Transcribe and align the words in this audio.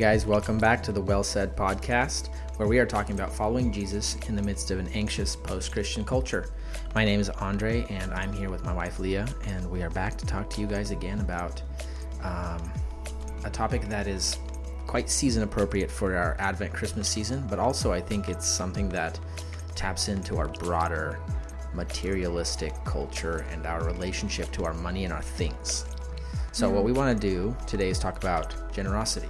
guys, 0.00 0.24
welcome 0.24 0.56
back 0.56 0.82
to 0.82 0.92
the 0.92 1.00
Well 1.00 1.22
Said 1.22 1.54
podcast, 1.54 2.34
where 2.56 2.66
we 2.66 2.78
are 2.78 2.86
talking 2.86 3.14
about 3.14 3.30
following 3.30 3.70
Jesus 3.70 4.16
in 4.28 4.34
the 4.34 4.40
midst 4.40 4.70
of 4.70 4.78
an 4.78 4.88
anxious 4.94 5.36
post 5.36 5.72
Christian 5.72 6.06
culture. 6.06 6.48
My 6.94 7.04
name 7.04 7.20
is 7.20 7.28
Andre, 7.28 7.84
and 7.90 8.10
I'm 8.14 8.32
here 8.32 8.48
with 8.48 8.64
my 8.64 8.72
wife 8.72 8.98
Leah, 8.98 9.28
and 9.44 9.70
we 9.70 9.82
are 9.82 9.90
back 9.90 10.16
to 10.16 10.24
talk 10.24 10.48
to 10.50 10.62
you 10.62 10.66
guys 10.66 10.90
again 10.90 11.20
about 11.20 11.60
um, 12.22 12.72
a 13.44 13.50
topic 13.50 13.90
that 13.90 14.06
is 14.06 14.38
quite 14.86 15.10
season 15.10 15.42
appropriate 15.42 15.90
for 15.90 16.16
our 16.16 16.34
Advent 16.38 16.72
Christmas 16.72 17.06
season, 17.06 17.46
but 17.50 17.58
also 17.58 17.92
I 17.92 18.00
think 18.00 18.30
it's 18.30 18.46
something 18.46 18.88
that 18.88 19.20
taps 19.74 20.08
into 20.08 20.38
our 20.38 20.48
broader 20.48 21.18
materialistic 21.74 22.72
culture 22.86 23.44
and 23.50 23.66
our 23.66 23.84
relationship 23.84 24.50
to 24.52 24.64
our 24.64 24.72
money 24.72 25.04
and 25.04 25.12
our 25.12 25.20
things. 25.20 25.84
So, 26.52 26.70
what 26.70 26.84
we 26.84 26.92
want 26.92 27.20
to 27.20 27.28
do 27.28 27.54
today 27.66 27.90
is 27.90 27.98
talk 27.98 28.16
about 28.16 28.72
generosity. 28.72 29.28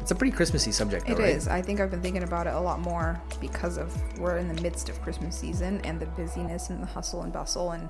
It's 0.00 0.10
a 0.10 0.14
pretty 0.14 0.36
Christmassy 0.36 0.70
subject, 0.72 1.06
though, 1.06 1.14
It 1.14 1.18
right? 1.18 1.28
is. 1.30 1.48
I 1.48 1.62
think 1.62 1.80
I've 1.80 1.90
been 1.90 2.02
thinking 2.02 2.24
about 2.24 2.46
it 2.46 2.52
a 2.52 2.60
lot 2.60 2.80
more 2.80 3.20
because 3.40 3.78
of 3.78 3.94
we're 4.18 4.36
in 4.36 4.54
the 4.54 4.60
midst 4.60 4.88
of 4.90 5.00
Christmas 5.00 5.36
season 5.38 5.80
and 5.82 5.98
the 5.98 6.06
busyness 6.06 6.68
and 6.70 6.82
the 6.82 6.86
hustle 6.86 7.22
and 7.22 7.32
bustle 7.32 7.70
and 7.70 7.88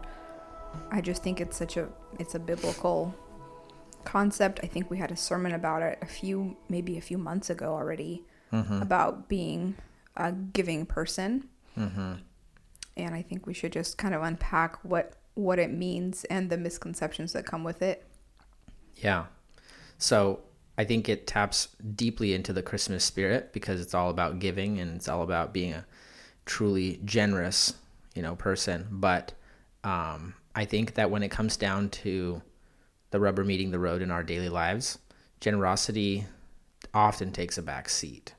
I 0.91 1.01
just 1.01 1.23
think 1.23 1.41
it's 1.41 1.57
such 1.57 1.77
a 1.77 1.89
it's 2.19 2.35
a 2.35 2.39
biblical 2.39 3.15
concept. 4.05 4.61
I 4.63 4.67
think 4.67 4.91
we 4.91 4.99
had 4.99 5.11
a 5.13 5.17
sermon 5.17 5.53
about 5.55 5.83
it 5.83 5.99
a 6.03 6.07
few 6.07 6.57
maybe 6.69 6.99
a 6.99 7.01
few 7.01 7.19
months 7.19 7.51
ago 7.51 7.73
already 7.73 8.25
Mm-hmm. 8.53 8.83
about 8.83 9.29
being 9.29 9.75
a 10.17 10.31
giving 10.31 10.87
person. 10.87 11.49
And 11.77 13.13
I 13.15 13.23
think 13.23 13.47
we 13.49 13.55
should 13.55 13.73
just 13.73 13.99
kind 13.99 14.15
of 14.15 14.23
unpack 14.23 14.77
what 14.85 15.15
what 15.35 15.59
it 15.59 15.73
means 15.73 16.23
and 16.25 16.49
the 16.51 16.57
misconceptions 16.57 17.33
that 17.33 17.45
come 17.47 17.65
with 17.65 17.83
it. 17.83 18.07
Yeah. 18.95 19.25
So 19.99 20.41
I 20.77 20.85
think 20.85 21.09
it 21.09 21.27
taps 21.27 21.69
deeply 21.95 22.35
into 22.35 22.53
the 22.53 22.63
Christmas 22.63 23.05
spirit 23.05 23.53
because 23.53 23.81
it's 23.81 23.95
all 23.95 24.11
about 24.11 24.41
giving 24.41 24.79
and 24.81 24.97
it's 24.97 25.09
all 25.09 25.23
about 25.23 25.53
being 25.53 25.73
a 25.73 25.87
truly 26.47 27.01
generous, 27.05 27.75
you 28.15 28.23
know, 28.23 28.35
person. 28.35 28.89
But 28.91 29.33
um, 29.85 30.35
I 30.55 30.65
think 30.65 30.95
that 30.95 31.11
when 31.11 31.23
it 31.23 31.31
comes 31.31 31.57
down 31.57 31.91
to 31.91 32.43
the 33.11 33.21
rubber 33.21 33.45
meeting 33.45 33.71
the 33.71 33.79
road 33.79 34.03
in 34.03 34.11
our 34.11 34.25
daily 34.25 34.49
lives, 34.49 34.99
generosity 35.41 36.27
often 36.93 37.31
takes 37.31 37.57
a 37.59 37.63
back 37.63 37.89
seat. 37.89 38.35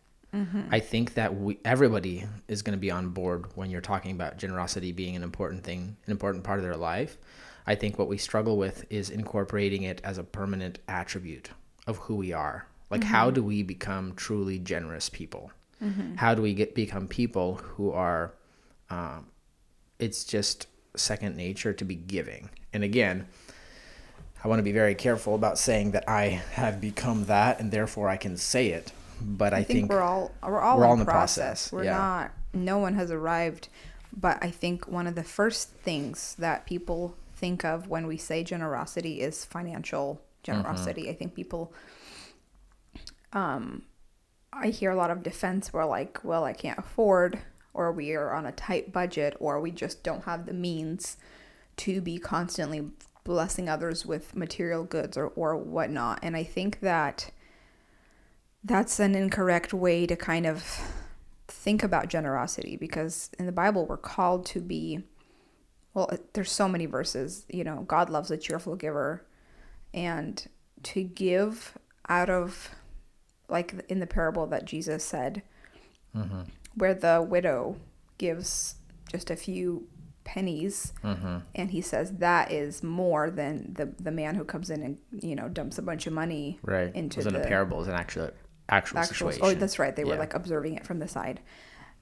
I 0.69 0.81
think 0.81 1.13
that 1.13 1.33
we, 1.33 1.59
everybody 1.63 2.25
is 2.49 2.61
going 2.61 2.77
to 2.77 2.81
be 2.81 2.91
on 2.91 3.09
board 3.09 3.45
when 3.55 3.69
you're 3.69 3.79
talking 3.79 4.11
about 4.11 4.37
generosity 4.37 4.91
being 4.91 5.15
an 5.15 5.23
important 5.23 5.63
thing, 5.63 5.95
an 6.05 6.11
important 6.11 6.43
part 6.43 6.59
of 6.59 6.65
their 6.65 6.75
life. 6.75 7.17
I 7.65 7.75
think 7.75 7.97
what 7.97 8.09
we 8.09 8.17
struggle 8.17 8.57
with 8.57 8.83
is 8.89 9.09
incorporating 9.09 9.83
it 9.83 10.01
as 10.03 10.17
a 10.17 10.25
permanent 10.25 10.79
attribute 10.89 11.51
of 11.87 11.97
who 11.97 12.15
we 12.15 12.33
are. 12.33 12.67
Like, 12.89 13.03
how 13.03 13.31
do 13.31 13.43
we 13.43 13.63
become 13.63 14.13
truly 14.15 14.59
generous 14.59 15.09
people? 15.09 15.51
How 16.15 16.33
do 16.33 16.41
we 16.41 16.53
get 16.55 16.73
become 16.73 17.07
people 17.07 17.55
who 17.55 17.91
are? 17.91 18.33
Um, 18.89 19.27
it's 19.99 20.23
just 20.23 20.67
second 20.95 21.35
nature 21.35 21.73
to 21.73 21.85
be 21.85 21.95
giving. 21.95 22.49
And 22.73 22.83
again, 22.83 23.27
I 24.43 24.47
want 24.47 24.59
to 24.59 24.63
be 24.63 24.71
very 24.71 24.95
careful 24.95 25.35
about 25.35 25.59
saying 25.59 25.91
that 25.91 26.09
I 26.09 26.41
have 26.53 26.81
become 26.81 27.25
that, 27.25 27.59
and 27.59 27.71
therefore 27.71 28.09
I 28.09 28.17
can 28.17 28.37
say 28.37 28.69
it. 28.69 28.91
But 29.21 29.53
I, 29.53 29.57
I 29.57 29.63
think, 29.63 29.89
we're 29.89 30.01
all 30.01 30.31
we're 30.43 30.59
all 30.59 30.77
we're 30.77 30.83
in, 30.83 30.87
all 30.87 30.93
in 30.93 30.99
the 30.99 31.05
process. 31.05 31.69
process, 31.69 31.71
We're 31.71 31.83
yeah. 31.83 31.97
not. 31.97 32.31
No 32.53 32.77
one 32.79 32.95
has 32.95 33.11
arrived, 33.11 33.69
but 34.15 34.37
I 34.41 34.49
think 34.49 34.87
one 34.87 35.07
of 35.07 35.15
the 35.15 35.23
first 35.23 35.69
things 35.69 36.35
that 36.39 36.65
people 36.65 37.15
think 37.35 37.63
of 37.63 37.87
when 37.89 38.07
we 38.07 38.17
say 38.17 38.43
generosity 38.43 39.21
is 39.21 39.45
financial 39.45 40.21
generosity. 40.45 41.03
Mm-hmm. 41.03 41.11
I 41.11 41.15
think 41.15 41.35
people. 41.35 41.73
Um, 43.33 43.83
I 44.53 44.67
hear 44.67 44.91
a 44.91 44.95
lot 44.95 45.11
of 45.11 45.23
defense 45.23 45.73
where 45.73 45.85
like, 45.85 46.23
well, 46.23 46.45
I 46.45 46.53
can't 46.53 46.79
afford, 46.79 47.39
or 47.73 47.91
we 47.91 48.13
are 48.13 48.33
on 48.33 48.45
a 48.45 48.53
tight 48.53 48.93
budget, 48.93 49.35
or 49.39 49.59
we 49.59 49.71
just 49.71 50.03
don't 50.03 50.23
have 50.23 50.45
the 50.45 50.53
means 50.53 51.17
to 51.77 51.99
be 51.99 52.17
constantly 52.17 52.89
blessing 53.25 53.67
others 53.67 54.05
with 54.05 54.35
material 54.35 54.85
goods 54.85 55.17
or 55.17 55.27
or 55.35 55.57
whatnot. 55.57 56.19
And 56.21 56.37
I 56.37 56.43
think 56.43 56.79
that 56.79 57.31
that's 58.63 58.99
an 58.99 59.15
incorrect 59.15 59.73
way 59.73 60.07
to 60.07 60.15
kind 60.15 60.45
of 60.45 60.63
think 61.47 61.83
about 61.83 62.09
generosity 62.09 62.75
because 62.75 63.29
in 63.37 63.45
the 63.45 63.51
Bible 63.51 63.85
we're 63.85 63.97
called 63.97 64.45
to 64.47 64.59
be 64.59 65.03
well 65.93 66.09
there's 66.33 66.51
so 66.51 66.67
many 66.67 66.87
verses 66.87 67.45
you 67.49 67.63
know 67.63 67.85
God 67.87 68.09
loves 68.09 68.31
a 68.31 68.37
cheerful 68.37 68.75
giver 68.75 69.25
and 69.95 70.47
to 70.83 71.01
give 71.01 71.75
out 72.07 72.29
of 72.29 72.69
like 73.49 73.73
in 73.87 73.99
the 73.99 74.05
parable 74.05 74.45
that 74.47 74.65
Jesus 74.65 75.03
said 75.03 75.41
mm-hmm. 76.15 76.41
where 76.75 76.93
the 76.93 77.25
widow 77.27 77.77
gives 78.19 78.75
just 79.11 79.31
a 79.31 79.35
few 79.35 79.87
pennies 80.23 80.91
mm-hmm. 81.03 81.37
and 81.53 81.71
he 81.71 81.81
says 81.81 82.11
that 82.13 82.51
is 82.51 82.83
more 82.83 83.29
than 83.29 83.73
the 83.73 83.85
the 84.01 84.11
man 84.11 84.35
who 84.35 84.43
comes 84.43 84.69
in 84.69 84.81
and 84.81 84.97
you 85.23 85.35
know 85.35 85.47
dumps 85.47 85.77
a 85.77 85.81
bunch 85.81 86.07
of 86.07 86.13
money 86.13 86.59
right. 86.63 86.93
Into 86.95 87.19
it 87.19 87.25
wasn't 87.25 87.35
the 87.35 87.43
a 87.43 87.47
parable, 87.47 87.77
was 87.77 87.87
an 87.87 87.93
actual 87.93 88.31
actual, 88.67 88.99
actual 88.99 89.27
oh, 89.27 89.31
situation. 89.31 89.57
oh 89.57 89.59
that's 89.59 89.79
right 89.79 89.95
they 89.95 90.03
were 90.03 90.15
like 90.15 90.33
observing 90.33 90.75
it 90.75 90.85
from 90.85 90.99
the 90.99 91.07
side. 91.07 91.39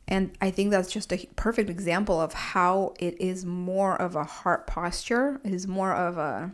And 0.08 0.32
i 0.42 0.52
think 0.52 0.72
that's 0.72 0.92
just 0.92 1.14
a 1.14 1.28
perfect 1.36 1.70
example 1.70 2.20
of 2.20 2.34
how 2.34 2.94
it 3.00 3.20
is 3.22 3.46
more 3.46 4.02
of 4.02 4.16
a 4.16 4.24
heart 4.24 4.68
posture 4.68 5.40
it 5.44 5.54
is 5.54 5.68
more 5.68 5.94
of 5.94 6.18
a 6.18 6.52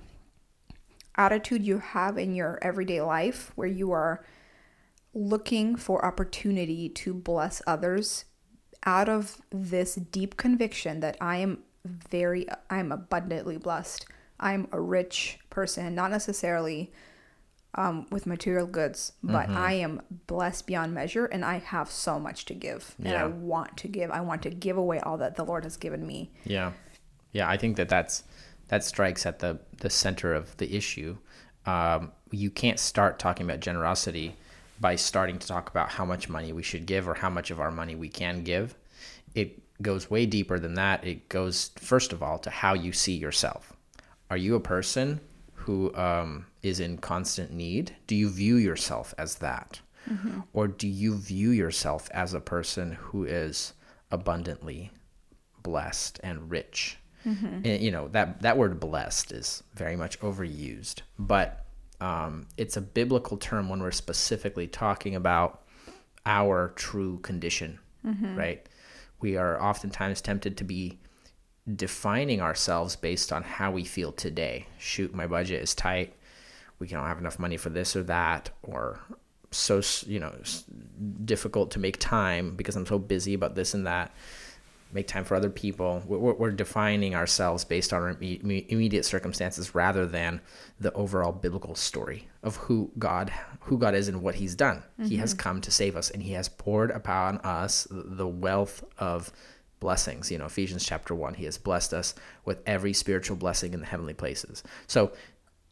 attitude 1.20 1.64
you 1.66 1.80
have 1.80 2.18
in 2.18 2.34
your 2.34 2.58
everyday 2.62 3.02
life 3.02 3.52
where 3.56 3.68
you 3.68 3.92
are 3.92 4.26
looking 5.14 5.76
for 5.76 6.04
opportunity 6.06 6.88
to 6.88 7.14
bless 7.14 7.62
others 7.68 8.26
out 8.86 9.10
of 9.10 9.42
this 9.52 9.96
deep 9.96 10.38
conviction 10.38 11.02
that 11.02 11.18
i 11.20 11.36
am 11.38 11.60
very 11.86 12.46
i'm 12.70 12.92
abundantly 12.92 13.58
blessed 13.58 14.06
i'm 14.40 14.68
a 14.72 14.80
rich 14.80 15.38
person 15.50 15.94
not 15.94 16.10
necessarily 16.10 16.92
um, 17.76 18.08
with 18.10 18.26
material 18.26 18.66
goods, 18.66 19.12
but 19.24 19.48
Mm-hmm. 19.48 19.58
I 19.58 19.74
am 19.74 20.02
blessed 20.26 20.66
beyond 20.66 20.92
measure 20.92 21.26
and 21.28 21.46
I 21.46 21.60
have 21.60 21.92
so 21.92 22.20
much 22.20 22.46
to 22.46 22.56
give. 22.56 22.96
And 22.98 23.10
Yeah. 23.10 23.24
I 23.24 23.28
want 23.28 23.78
to 23.78 23.88
give. 23.88 24.10
I 24.10 24.22
want 24.22 24.42
to 24.42 24.50
give 24.50 24.76
away 24.76 25.00
all 25.00 25.20
that 25.20 25.36
the 25.36 25.46
Lord 25.46 25.66
has 25.66 25.78
given 25.78 26.06
me. 26.06 26.32
Yeah, 26.46 26.72
yeah. 27.32 27.48
I 27.48 27.58
think 27.58 27.78
that 27.78 27.88
that's 27.88 28.24
that 28.70 28.84
strikes 28.84 29.26
at 29.26 29.40
the 29.40 29.60
the 29.78 29.90
center 29.90 30.34
of 30.34 30.56
the 30.58 30.76
issue. 30.76 31.18
Um, 31.66 32.12
you 32.32 32.50
can't 32.50 32.80
start 32.80 33.20
talking 33.20 33.46
about 33.46 33.60
generosity 33.60 34.36
by 34.80 34.96
starting 34.96 35.38
to 35.40 35.48
talk 35.48 35.70
about 35.70 35.90
how 35.90 36.06
much 36.06 36.30
money 36.30 36.54
we 36.54 36.64
should 36.64 36.86
give 36.86 37.08
or 37.08 37.16
how 37.16 37.30
much 37.30 37.52
of 37.52 37.60
our 37.60 37.72
money 37.72 37.96
we 37.96 38.10
can 38.10 38.44
give. 38.44 38.76
It 39.36 39.62
goes 39.82 40.10
way 40.10 40.26
deeper 40.26 40.58
than 40.60 40.76
that. 40.76 41.06
It 41.06 41.30
goes 41.30 41.72
first 41.76 42.14
of 42.14 42.24
all 42.24 42.40
to 42.40 42.50
how 42.50 42.74
you 42.74 42.94
see 42.94 43.16
yourself. 43.16 43.74
Are 44.30 44.38
you 44.38 44.56
a 44.56 44.60
person 44.60 45.20
who 45.54 45.94
um, 45.96 46.46
is 46.64 46.80
in 46.80 46.98
constant 46.98 47.52
need? 47.52 47.96
Do 48.08 48.16
you 48.16 48.30
view 48.30 48.56
yourself 48.56 49.14
as 49.18 49.36
that? 49.36 49.82
Or 50.54 50.68
do 50.68 50.88
you 50.88 51.18
view 51.18 51.52
yourself 51.52 52.10
as 52.12 52.34
a 52.34 52.40
person 52.40 52.94
who 52.94 53.26
is 53.26 53.74
abundantly 54.12 54.92
blessed 55.62 56.20
and 56.24 56.50
rich? 56.50 56.99
And, 57.66 57.82
you 57.82 57.92
know, 57.92 58.08
that, 58.10 58.42
that 58.42 58.58
word 58.58 58.80
blessed 58.80 59.32
is 59.32 59.64
very 59.74 59.96
much 59.96 60.20
overused, 60.22 61.02
but 61.18 61.66
um, 62.02 62.48
it's 62.58 62.78
a 62.78 62.82
biblical 62.82 63.38
term 63.38 63.68
when 63.70 63.82
we're 63.82 63.92
specifically 63.92 64.68
talking 64.68 65.16
about 65.16 65.64
our 66.26 66.70
true 66.76 67.20
condition, 67.20 67.80
right? 68.38 68.66
We 69.20 69.36
are 69.38 69.62
oftentimes 69.62 70.22
tempted 70.22 70.56
to 70.58 70.64
be 70.64 71.00
defining 71.76 72.42
ourselves 72.42 72.96
based 72.96 73.32
on 73.34 73.44
how 73.44 73.72
we 73.72 73.84
feel 73.84 74.12
today. 74.12 74.68
Shoot, 74.78 75.14
my 75.14 75.28
budget 75.28 75.62
is 75.62 75.76
tight. 75.76 76.14
We 76.80 76.88
don't 76.88 77.06
have 77.06 77.20
enough 77.20 77.38
money 77.38 77.58
for 77.58 77.70
this 77.70 77.96
or 77.96 78.04
that, 78.04 78.50
or 78.64 79.02
so 79.52 79.82
you 80.06 80.20
know 80.20 80.34
difficult 81.26 81.72
to 81.72 81.80
make 81.80 81.98
time 82.00 82.56
because 82.56 82.76
I'm 82.76 82.86
so 82.86 82.98
busy 83.00 83.34
about 83.34 83.56
this 83.56 83.74
and 83.74 83.86
that. 83.86 84.14
Make 84.92 85.08
time 85.08 85.24
for 85.24 85.36
other 85.36 85.50
people. 85.50 86.02
We're, 86.08 86.34
we're- 86.34 86.56
defining 86.56 87.14
ourselves 87.14 87.64
based 87.64 87.94
on 87.94 88.02
our 88.02 88.16
imme- 88.16 88.42
imme- 88.44 88.68
immediate 88.70 89.06
circumstances 89.06 89.76
rather 89.76 90.06
than 90.06 90.42
the 90.80 90.92
overall 90.94 91.32
biblical 91.32 91.76
story 91.76 92.28
of 92.42 92.56
who 92.56 92.92
God, 92.98 93.32
who 93.62 93.78
God 93.78 93.94
is 93.94 94.08
and 94.08 94.22
what 94.22 94.36
He's 94.36 94.56
done. 94.56 94.84
He 95.04 95.18
has 95.18 95.34
mm-hmm. 95.34 95.42
come 95.42 95.62
to 95.62 95.72
save 95.72 95.96
us, 95.96 96.10
and 96.10 96.24
He 96.24 96.34
has 96.34 96.50
poured 96.50 96.90
upon 96.90 97.38
us 97.40 97.88
the 97.92 98.28
wealth 98.28 98.84
of 98.98 99.32
blessings. 99.80 100.32
You 100.32 100.38
know, 100.38 100.46
Ephesians 100.46 100.86
chapter 100.86 101.16
1, 101.16 101.36
he 101.36 101.46
has 101.46 101.58
blessed 101.58 101.94
us 101.94 102.16
with 102.46 102.62
every 102.66 102.94
spiritual 102.94 103.38
blessing 103.38 103.74
in 103.74 103.80
the 103.80 103.86
heavenly 103.86 104.14
places. 104.14 104.64
So, 104.88 105.12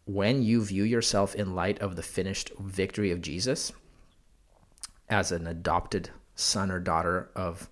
when 0.05 0.41
you 0.41 0.63
view 0.63 0.83
yourself 0.83 1.35
in 1.35 1.53
light 1.53 1.79
of 1.79 1.97
the 1.97 2.03
finished 2.03 2.51
victory 2.59 3.11
of 3.11 3.21
Jesus 3.21 3.73
as 5.09 5.33
an 5.33 5.45
adopted 5.47 6.09
son 6.33 6.71
or 6.71 6.79
daughter 6.79 7.29
of 7.35 7.69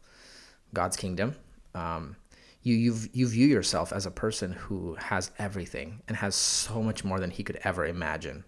God's 0.76 0.96
kingdom, 0.96 1.36
um, 1.74 2.16
you, 2.62 2.76
you 2.76 2.96
you 3.14 3.28
view 3.28 3.48
yourself 3.48 3.92
as 3.94 4.06
a 4.06 4.12
person 4.12 4.52
who 4.52 4.96
has 4.96 5.32
everything 5.40 6.02
and 6.08 6.18
has 6.18 6.36
so 6.36 6.82
much 6.84 7.04
more 7.04 7.20
than 7.20 7.32
he 7.32 7.44
could 7.44 7.60
ever 7.64 7.86
imagine. 7.86 8.44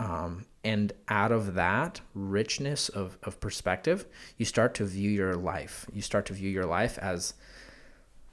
Um, 0.00 0.46
and 0.64 0.92
out 1.08 1.30
of 1.30 1.54
that 1.54 2.00
richness 2.14 2.88
of, 2.88 3.16
of 3.22 3.38
perspective, 3.38 4.06
you 4.38 4.44
start 4.44 4.74
to 4.74 4.84
view 4.84 5.10
your 5.10 5.34
life. 5.34 5.86
You 5.92 6.02
start 6.02 6.26
to 6.26 6.32
view 6.32 6.50
your 6.50 6.66
life 6.66 6.98
as, 6.98 7.34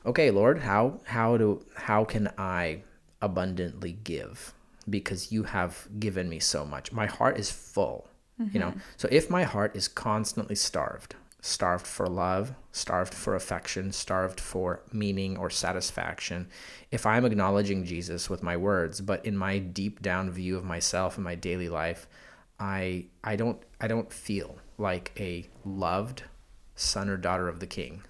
okay, 0.06 0.32
Lord, 0.32 0.60
how 0.60 1.00
how 1.06 1.38
do 1.38 1.64
how 1.76 2.06
can 2.06 2.32
I 2.38 2.82
abundantly 3.22 3.98
give? 4.04 4.54
Because 4.90 5.32
you 5.32 5.44
have 5.44 5.88
given 6.00 6.30
me 6.30 6.40
so 6.40 6.66
much. 6.66 6.92
My 6.92 7.06
heart 7.06 7.38
is 7.38 7.52
full. 7.52 8.08
You 8.54 8.60
know, 8.60 8.74
so 8.98 9.08
if 9.12 9.30
my 9.30 9.44
heart 9.44 9.76
is 9.76 9.88
constantly 9.88 10.56
starved, 10.56 11.16
starved 11.42 11.88
for 11.88 12.08
love, 12.08 12.54
starved 12.72 13.14
for 13.14 13.36
affection, 13.36 13.92
starved 13.92 14.40
for 14.40 14.82
meaning 14.94 15.36
or 15.36 15.50
satisfaction. 15.50 16.48
If 16.92 17.06
I'm 17.06 17.26
acknowledging 17.26 17.84
Jesus 17.84 18.30
with 18.30 18.44
my 18.44 18.56
words, 18.56 19.02
but 19.02 19.26
in 19.26 19.36
my 19.36 19.58
deep 19.58 20.02
down 20.02 20.30
view 20.30 20.56
of 20.56 20.64
myself 20.64 21.18
and 21.18 21.24
my 21.24 21.36
daily 21.36 21.68
life, 21.68 22.08
I 22.60 23.06
I 23.24 23.36
don't 23.36 23.62
I 23.82 23.88
don't 23.88 24.14
feel 24.14 24.58
like 24.78 25.12
a 25.20 25.48
loved 25.66 26.24
son 26.76 27.10
or 27.10 27.18
daughter 27.18 27.50
of 27.50 27.60
the 27.60 27.68
King. 27.68 28.04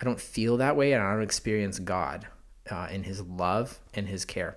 I 0.00 0.04
don't 0.04 0.20
feel 0.20 0.56
that 0.56 0.76
way, 0.76 0.94
and 0.94 1.02
I 1.02 1.12
don't 1.12 1.22
experience 1.22 1.78
God 1.78 2.26
uh, 2.70 2.88
in 2.90 3.04
His 3.04 3.20
love 3.20 3.78
and 3.92 4.08
His 4.08 4.24
care. 4.24 4.56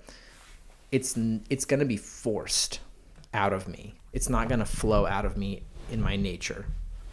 It's 0.89 1.17
it's 1.49 1.65
going 1.65 1.81
to 1.81 1.85
be 1.85 1.97
forced 1.97 2.79
out 3.33 3.51
of 3.51 3.67
me. 3.67 3.95
It's 4.13 4.29
not 4.29 4.47
going 4.47 4.59
to 4.59 4.65
flow 4.65 5.05
out 5.05 5.25
of 5.25 5.35
me 5.35 5.63
in 5.91 6.01
my 6.01 6.15
nature 6.15 6.65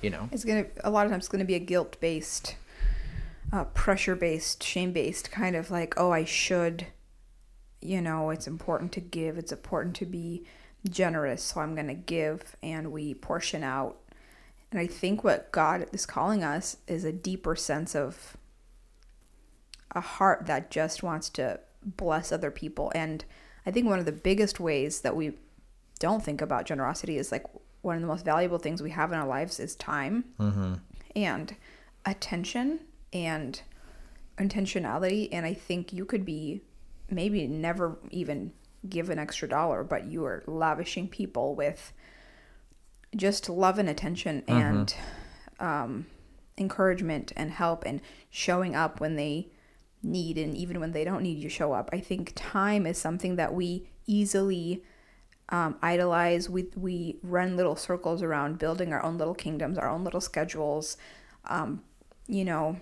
you 0.03 0.11
know? 0.11 0.29
It's 0.33 0.45
gonna 0.45 0.67
a 0.83 0.91
lot 0.91 1.07
of 1.07 1.13
times 1.13 1.25
it's 1.25 1.29
gonna 1.29 1.45
be 1.45 1.55
a 1.55 1.61
guilt 1.61 1.99
based 2.01 2.57
uh, 3.53 3.65
pressure 3.65 4.15
based 4.15 4.63
shame 4.63 4.93
based 4.93 5.31
kind 5.31 5.57
of 5.57 5.71
like 5.71 5.95
oh 5.97 6.13
i 6.13 6.25
should 6.25 6.87
you 7.81 8.01
know 8.01 8.31
it's 8.31 8.47
important 8.47 8.93
to 8.93 9.01
give 9.01 9.39
it's 9.39 9.53
important 9.53 9.97
to 9.97 10.07
be 10.07 10.45
generous 10.89 11.43
so 11.43 11.61
i'm 11.61 11.75
gonna 11.75 11.95
give 11.95 12.57
and 12.63 12.93
we 12.93 13.15
portion 13.15 13.63
out. 13.63 13.97
And 14.71 14.81
i 14.81 14.87
think 14.87 15.25
what 15.25 15.51
god 15.53 15.87
is 15.93 16.07
calling 16.07 16.45
us 16.45 16.77
is 16.87 17.05
a 17.05 17.13
deeper 17.13 17.57
sense 17.57 17.95
of 17.95 18.37
a 19.93 20.01
heart 20.01 20.47
that 20.47 20.71
just 20.71 21.03
wants 21.03 21.29
to 21.31 21.59
bless 21.85 22.31
other 22.31 22.51
people. 22.51 22.93
And 22.95 23.25
i 23.67 23.71
think 23.71 23.87
one 23.87 23.99
of 23.99 24.05
the 24.05 24.13
biggest 24.13 24.61
ways 24.61 25.01
that 25.01 25.17
we 25.17 25.33
don't 25.99 26.25
think 26.25 26.41
about 26.41 26.67
generosity 26.67 27.19
is 27.19 27.33
like 27.33 27.45
one 27.83 27.97
of 27.97 28.03
the 28.03 28.09
most 28.09 28.25
valuable 28.25 28.59
things 28.59 28.83
we 28.83 28.91
have 28.91 29.13
in 29.13 29.19
our 29.19 29.27
lives 29.27 29.59
is 29.61 29.75
time 29.77 30.25
and 31.17 31.55
attention 32.05 32.81
and 33.13 33.63
intentionality. 34.39 35.29
And 35.33 35.47
I 35.47 35.55
think 35.55 35.93
you 35.93 36.05
could 36.05 36.25
be 36.25 36.63
maybe 37.11 37.47
never 37.47 37.99
even 38.11 38.53
give 38.89 39.11
an 39.11 39.19
extra 39.19 39.49
dollar, 39.49 39.83
but 39.85 40.05
you 40.07 40.25
are 40.25 40.43
lavishing 40.47 41.09
people 41.09 41.55
with 41.55 41.93
just 43.17 43.49
love 43.49 43.79
and 43.79 43.89
attention 43.89 44.43
and 44.47 44.95
um, 45.59 46.07
encouragement 46.57 47.33
and 47.37 47.51
help 47.51 47.85
and 47.85 48.01
showing 48.31 48.75
up 48.75 49.01
when 49.01 49.17
they 49.17 49.51
need 50.03 50.39
and 50.39 50.55
even 50.57 50.81
when 50.81 50.93
they 50.93 51.05
don't 51.05 51.23
need 51.23 51.39
you 51.39 51.49
show 51.49 51.73
up. 51.73 51.91
I 51.93 52.01
think 52.01 52.33
time 52.37 52.87
is 52.87 52.97
something 52.99 53.37
that 53.37 53.53
we 53.53 53.89
easily 54.07 54.83
um, 55.51 55.77
idolize. 55.83 56.49
We 56.49 56.67
we 56.77 57.19
run 57.23 57.57
little 57.57 57.77
circles 57.77 58.23
around 58.23 58.59
building 58.59 58.93
our 58.93 59.03
own 59.03 59.19
little 59.19 59.35
kingdoms, 59.35 59.79
our 59.79 59.89
own 59.89 60.05
little 60.05 60.21
schedules. 60.21 60.97
Um, 61.47 61.83
you 62.27 62.45
know, 62.45 62.77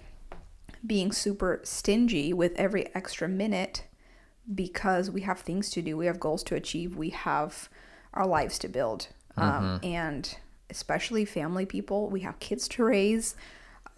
being 0.87 1.11
super 1.11 1.61
stingy 1.65 2.33
with 2.33 2.53
every 2.57 2.95
extra 2.95 3.29
minute 3.29 3.85
because 4.55 5.11
we 5.11 5.23
have 5.23 5.41
things 5.41 5.71
to 5.71 5.83
do, 5.83 5.97
we 5.97 6.07
have 6.07 6.21
goals 6.21 6.43
to 6.45 6.55
achieve, 6.55 6.97
we 6.97 7.11
have 7.11 7.69
our 8.15 8.27
lives 8.27 8.59
to 8.59 8.69
build, 8.69 9.09
um, 9.37 9.81
and 9.83 10.37
especially 10.71 11.25
family 11.25 11.67
people, 11.67 12.09
we 12.09 12.21
have 12.21 12.39
kids 12.41 12.67
to 12.69 12.85
raise. 12.85 13.37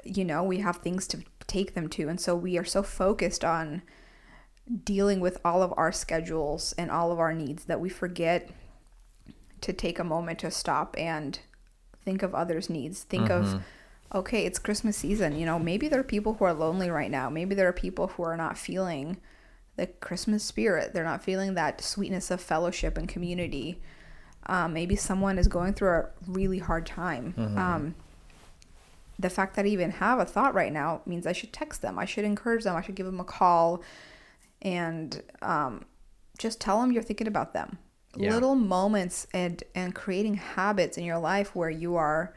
You 0.05 0.25
know, 0.25 0.43
we 0.43 0.59
have 0.59 0.77
things 0.77 1.07
to 1.09 1.23
take 1.47 1.75
them 1.75 1.89
to, 1.91 2.09
and 2.09 2.21
so 2.21 2.35
we 2.37 2.59
are 2.59 2.65
so 2.65 2.83
focused 2.83 3.45
on 3.45 3.83
dealing 4.85 5.21
with 5.21 5.39
all 5.45 5.63
of 5.63 5.75
our 5.77 5.93
schedules 5.93 6.75
and 6.79 6.91
all 6.91 7.11
of 7.11 7.19
our 7.19 7.33
needs 7.33 7.65
that 7.65 7.81
we 7.81 7.89
forget 7.89 8.51
to 9.63 9.73
take 9.73 9.99
a 9.99 10.05
moment 10.05 10.39
to 10.41 10.51
stop 10.51 10.95
and 10.99 11.39
think 12.05 12.23
of 12.23 12.35
others' 12.35 12.71
needs. 12.71 13.03
Think 13.03 13.31
of, 13.31 13.63
okay, 14.15 14.45
it's 14.47 14.59
Christmas 14.59 14.97
season. 14.97 15.39
You 15.39 15.47
know, 15.47 15.59
maybe 15.59 15.89
there 15.89 16.01
are 16.01 16.05
people 16.05 16.35
who 16.35 16.45
are 16.45 16.55
lonely 16.55 16.91
right 16.91 17.11
now. 17.11 17.29
Maybe 17.31 17.55
there 17.55 17.69
are 17.69 17.73
people 17.73 18.09
who 18.09 18.23
are 18.23 18.37
not 18.37 18.57
feeling 18.59 19.19
the 19.77 19.87
Christmas 19.87 20.43
spirit. 20.43 20.93
They're 20.93 21.05
not 21.05 21.23
feeling 21.23 21.55
that 21.55 21.81
sweetness 21.81 22.31
of 22.31 22.41
fellowship 22.41 22.97
and 22.99 23.09
community. 23.09 23.81
Um, 24.47 24.73
maybe 24.73 24.97
someone 24.97 25.39
is 25.39 25.49
going 25.49 25.75
through 25.75 25.91
a 25.91 26.09
really 26.27 26.59
hard 26.59 26.87
time. 26.87 27.35
Um, 27.59 27.95
the 29.19 29.31
fact 29.31 29.55
that 29.57 29.67
I 29.67 29.69
even 29.69 29.91
have 29.93 30.19
a 30.19 30.25
thought 30.25 30.55
right 30.55 30.73
now 30.73 31.03
means 31.05 31.27
I 31.27 31.33
should 31.33 31.53
text 31.53 31.83
them. 31.83 31.99
I 31.99 32.07
should 32.07 32.25
encourage 32.25 32.65
them. 32.65 32.75
I 32.75 32.81
should 32.81 32.95
give 32.95 33.07
them 33.07 33.21
a 33.21 33.25
call 33.25 33.83
and 34.63 35.23
um, 35.43 35.85
just 36.39 36.61
tell 36.61 36.81
them 36.81 36.91
you're 36.91 37.03
thinking 37.03 37.27
about 37.27 37.53
them. 37.53 37.79
Yeah. 38.17 38.35
Little 38.35 38.55
moments 38.55 39.27
and 39.33 39.63
and 39.75 39.95
creating 39.95 40.35
habits 40.35 40.99
in 40.99 41.05
your 41.05 41.19
life 41.19 41.55
where 41.55 41.71
you 41.71 41.97
are 41.97 42.35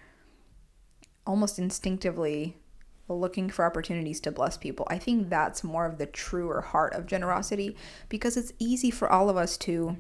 almost 1.26 1.58
instinctively 1.58 2.58
looking 3.10 3.50
for 3.50 3.66
opportunities 3.66 4.20
to 4.22 4.32
bless 4.32 4.58
people. 4.58 4.88
I 4.90 4.98
think 4.98 5.30
that's 5.30 5.64
more 5.64 5.86
of 5.86 5.98
the 5.98 6.06
truer 6.06 6.62
heart 6.62 6.94
of 6.94 7.06
generosity 7.06 7.76
because 8.10 8.38
it's 8.38 8.54
easy 8.60 8.92
for 8.92 9.12
all 9.12 9.30
of 9.30 9.38
us 9.38 9.58
to 9.58 9.98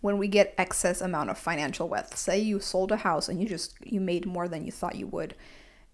when 0.00 0.18
we 0.18 0.28
get 0.28 0.54
excess 0.56 1.00
amount 1.00 1.30
of 1.30 1.38
financial 1.38 1.88
wealth. 1.88 2.16
Say 2.16 2.38
you 2.38 2.60
sold 2.60 2.92
a 2.92 2.98
house 2.98 3.28
and 3.28 3.40
you 3.40 3.48
just 3.48 3.74
you 3.84 4.00
made 4.00 4.26
more 4.26 4.48
than 4.48 4.64
you 4.64 4.72
thought 4.72 4.96
you 4.96 5.06
would 5.08 5.34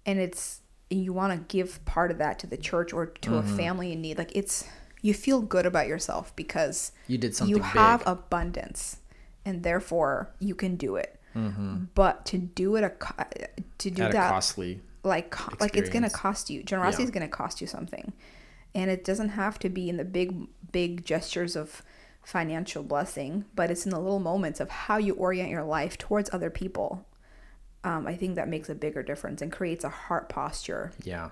and 0.06 0.18
it's 0.18 0.60
you 0.88 1.12
want 1.12 1.32
to 1.32 1.56
give 1.56 1.84
part 1.84 2.10
of 2.10 2.18
that 2.18 2.38
to 2.38 2.46
the 2.46 2.56
church 2.56 2.92
or 2.92 3.06
to 3.06 3.36
a 3.36 3.42
mm-hmm. 3.42 3.56
family 3.56 3.92
in 3.92 4.00
need. 4.00 4.18
Like 4.18 4.32
it's 4.34 4.64
you 5.06 5.14
feel 5.14 5.40
good 5.40 5.66
about 5.66 5.86
yourself 5.86 6.34
because 6.36 6.92
You 7.06 7.18
did 7.18 7.34
something 7.34 7.54
you 7.56 7.62
have 7.62 8.00
big. 8.00 8.08
abundance 8.08 8.98
and 9.44 9.62
therefore 9.62 10.30
you 10.38 10.54
can 10.54 10.76
do 10.76 10.96
it. 10.96 11.18
Mm-hmm. 11.34 11.84
But 11.94 12.24
to 12.26 12.38
do 12.38 12.76
it 12.76 12.84
a 12.84 12.92
to 13.78 13.90
do 13.90 14.02
at 14.02 14.10
a 14.10 14.12
that 14.14 14.30
costly 14.30 14.80
like 15.04 15.30
co- 15.30 15.54
like 15.60 15.76
it's 15.76 15.90
gonna 15.90 16.10
cost 16.10 16.50
you 16.50 16.62
generosity 16.62 17.02
Yeah. 17.02 17.08
is 17.08 17.10
gonna 17.12 17.28
cost 17.28 17.60
you 17.60 17.66
something 17.66 18.12
and 18.74 18.90
it 18.90 19.04
doesn't 19.04 19.30
have 19.30 19.58
to 19.60 19.68
be 19.68 19.88
in 19.88 19.96
the 19.98 20.04
big 20.04 20.48
big 20.72 21.04
gestures 21.04 21.54
of 21.56 21.82
financial 22.24 22.82
blessing 22.82 23.44
but 23.54 23.70
it's 23.70 23.84
in 23.86 23.90
the 23.90 24.00
little 24.00 24.18
moments 24.18 24.58
of 24.60 24.68
how 24.68 24.96
you 24.96 25.14
orient 25.14 25.48
your 25.50 25.62
life 25.62 25.96
towards 25.96 26.28
other 26.32 26.50
people 26.50 27.06
um, 27.84 28.04
i 28.06 28.16
think 28.16 28.34
that 28.34 28.48
makes 28.48 28.68
a 28.68 28.74
bigger 28.74 29.02
difference 29.02 29.40
and 29.42 29.52
creates 29.52 29.84
a 29.84 29.88
heart 29.90 30.28
posture 30.28 30.90
Yeah. 31.04 31.30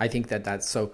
I 0.00 0.08
think 0.08 0.28
that 0.28 0.44
that's 0.44 0.68
so 0.68 0.92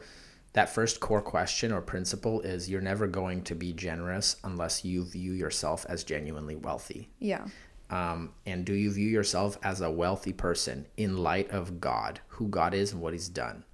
that 0.53 0.69
first 0.69 1.01
core 1.01 1.23
question 1.23 1.73
or 1.73 1.81
principle 1.81 2.41
is 2.41 2.69
you're 2.69 2.81
never 2.81 3.07
going 3.07 3.43
to 3.45 3.55
be 3.55 3.73
generous 3.73 4.37
unless 4.43 4.85
you 4.85 5.05
view 5.05 5.33
yourself 5.33 5.87
as 5.89 6.05
genuinely 6.05 6.57
wealthy. 6.57 7.09
yeah 7.19 7.47
Um, 7.91 8.33
and 8.47 8.65
do 8.65 8.73
you 8.73 8.91
view 8.93 9.09
yourself 9.09 9.59
as 9.63 9.81
a 9.81 9.91
wealthy 9.91 10.33
person 10.33 10.87
in 10.97 11.17
light 11.17 11.51
of 11.51 11.81
God, 11.81 12.21
who 12.29 12.49
God 12.49 12.73
is 12.75 12.93
and 12.93 13.01
what 13.01 13.13
He's 13.13 13.29
done? 13.29 13.65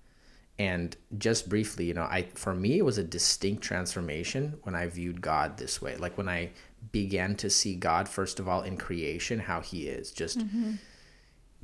And 0.58 0.96
just 1.18 1.50
briefly, 1.50 1.84
you 1.84 1.94
know, 1.94 2.04
I 2.04 2.28
for 2.34 2.54
me 2.54 2.78
it 2.78 2.84
was 2.84 2.96
a 2.98 3.04
distinct 3.04 3.62
transformation 3.62 4.54
when 4.62 4.74
I 4.74 4.86
viewed 4.86 5.20
God 5.20 5.58
this 5.58 5.82
way. 5.82 5.96
Like 5.96 6.16
when 6.16 6.30
I 6.30 6.50
began 6.92 7.36
to 7.36 7.50
see 7.50 7.74
God 7.74 8.08
first 8.08 8.40
of 8.40 8.48
all 8.48 8.62
in 8.62 8.76
creation, 8.78 9.38
how 9.38 9.60
He 9.60 9.86
is. 9.86 10.12
Just 10.12 10.40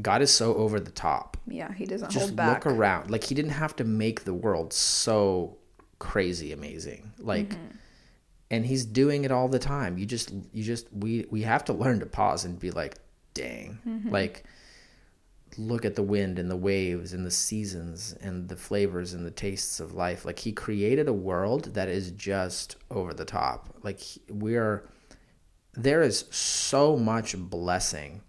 God 0.02 0.20
is 0.22 0.30
so 0.32 0.54
over 0.54 0.78
the 0.80 0.90
top. 0.90 1.36
Yeah 1.46 1.72
he 1.72 1.86
doesn't 1.86 2.10
just 2.10 2.26
hold 2.26 2.36
back. 2.36 2.64
look 2.64 2.74
around. 2.74 3.10
Like 3.10 3.24
he 3.24 3.34
didn't 3.34 3.52
have 3.52 3.74
to 3.76 3.84
make 3.84 4.24
the 4.24 4.34
world 4.34 4.72
so 4.72 5.56
crazy 5.98 6.52
amazing. 6.52 7.12
Like 7.18 7.50
Mm-hmm. 7.50 7.76
and 8.50 8.66
he's 8.66 8.84
doing 8.84 9.24
it 9.24 9.30
all 9.32 9.48
the 9.48 9.58
time. 9.58 9.98
You 9.98 10.06
just 10.06 10.32
you 10.52 10.62
just 10.62 10.92
we 10.92 11.26
we 11.30 11.42
have 11.42 11.64
to 11.66 11.72
learn 11.72 12.00
to 12.00 12.06
pause 12.06 12.44
and 12.44 12.58
be 12.58 12.70
like 12.70 12.96
dang. 13.34 13.78
Mm-hmm. 13.86 14.10
like 14.10 14.44
look 15.58 15.84
at 15.84 15.94
the 15.96 16.02
wind 16.02 16.38
and 16.38 16.50
the 16.50 16.56
waves 16.56 17.12
and 17.12 17.26
the 17.26 17.30
seasons 17.30 18.14
and 18.22 18.48
the 18.48 18.56
flavors 18.56 19.12
and 19.12 19.24
the 19.26 19.30
tastes 19.30 19.80
of 19.80 19.92
life. 19.94 20.24
Like 20.24 20.38
he 20.38 20.50
created 20.52 21.08
a 21.08 21.12
world 21.12 21.74
that 21.74 21.88
is 21.88 22.10
just 22.12 22.76
over 22.90 23.12
the 23.12 23.26
top. 23.26 23.68
Like 23.82 24.00
we're 24.30 24.88
there 25.74 26.02
is 26.02 26.24
so 26.30 26.96
much 26.96 27.36
blessing 27.38 28.22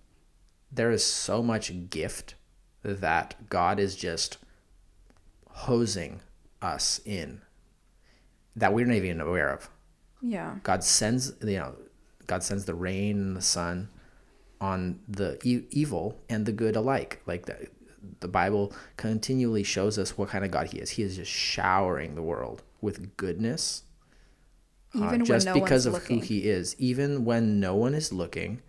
there 0.73 0.91
is 0.91 1.03
so 1.05 1.43
much 1.43 1.71
gift 1.89 2.35
that 2.83 3.49
God 3.49 3.79
is 3.79 3.95
just 3.95 4.37
hosing 5.49 6.21
us 6.61 6.99
in 7.05 7.41
that 8.55 8.73
we're 8.73 8.85
not 8.85 8.95
even 8.95 9.21
aware 9.21 9.49
of. 9.49 9.69
yeah 10.21 10.55
God 10.63 10.83
sends, 10.83 11.33
you 11.41 11.57
know, 11.57 11.75
God 12.27 12.43
sends 12.43 12.65
the 12.65 12.73
rain 12.75 13.17
and 13.19 13.37
the 13.37 13.41
sun 13.41 13.89
on 14.61 14.99
the 15.07 15.37
e- 15.43 15.65
evil 15.71 16.17
and 16.29 16.45
the 16.45 16.51
good 16.51 16.75
alike. 16.75 17.21
Like 17.25 17.45
the, 17.45 17.67
the 18.21 18.27
Bible 18.27 18.73
continually 18.97 19.63
shows 19.63 19.97
us 19.97 20.17
what 20.17 20.29
kind 20.29 20.45
of 20.45 20.51
God 20.51 20.67
He 20.67 20.77
is. 20.79 20.91
He 20.91 21.03
is 21.03 21.15
just 21.17 21.31
showering 21.31 22.15
the 22.15 22.21
world 22.21 22.63
with 22.81 23.15
goodness, 23.17 23.83
uh, 24.95 24.99
Even 24.99 25.09
when 25.09 25.25
just 25.25 25.45
no 25.45 25.53
because 25.53 25.85
of 25.85 25.93
one's 25.93 26.07
who 26.07 26.19
he 26.19 26.43
is, 26.49 26.75
even 26.77 27.25
when 27.25 27.59
no 27.59 27.75
one 27.75 27.93
is 27.93 28.13
looking, 28.13 28.61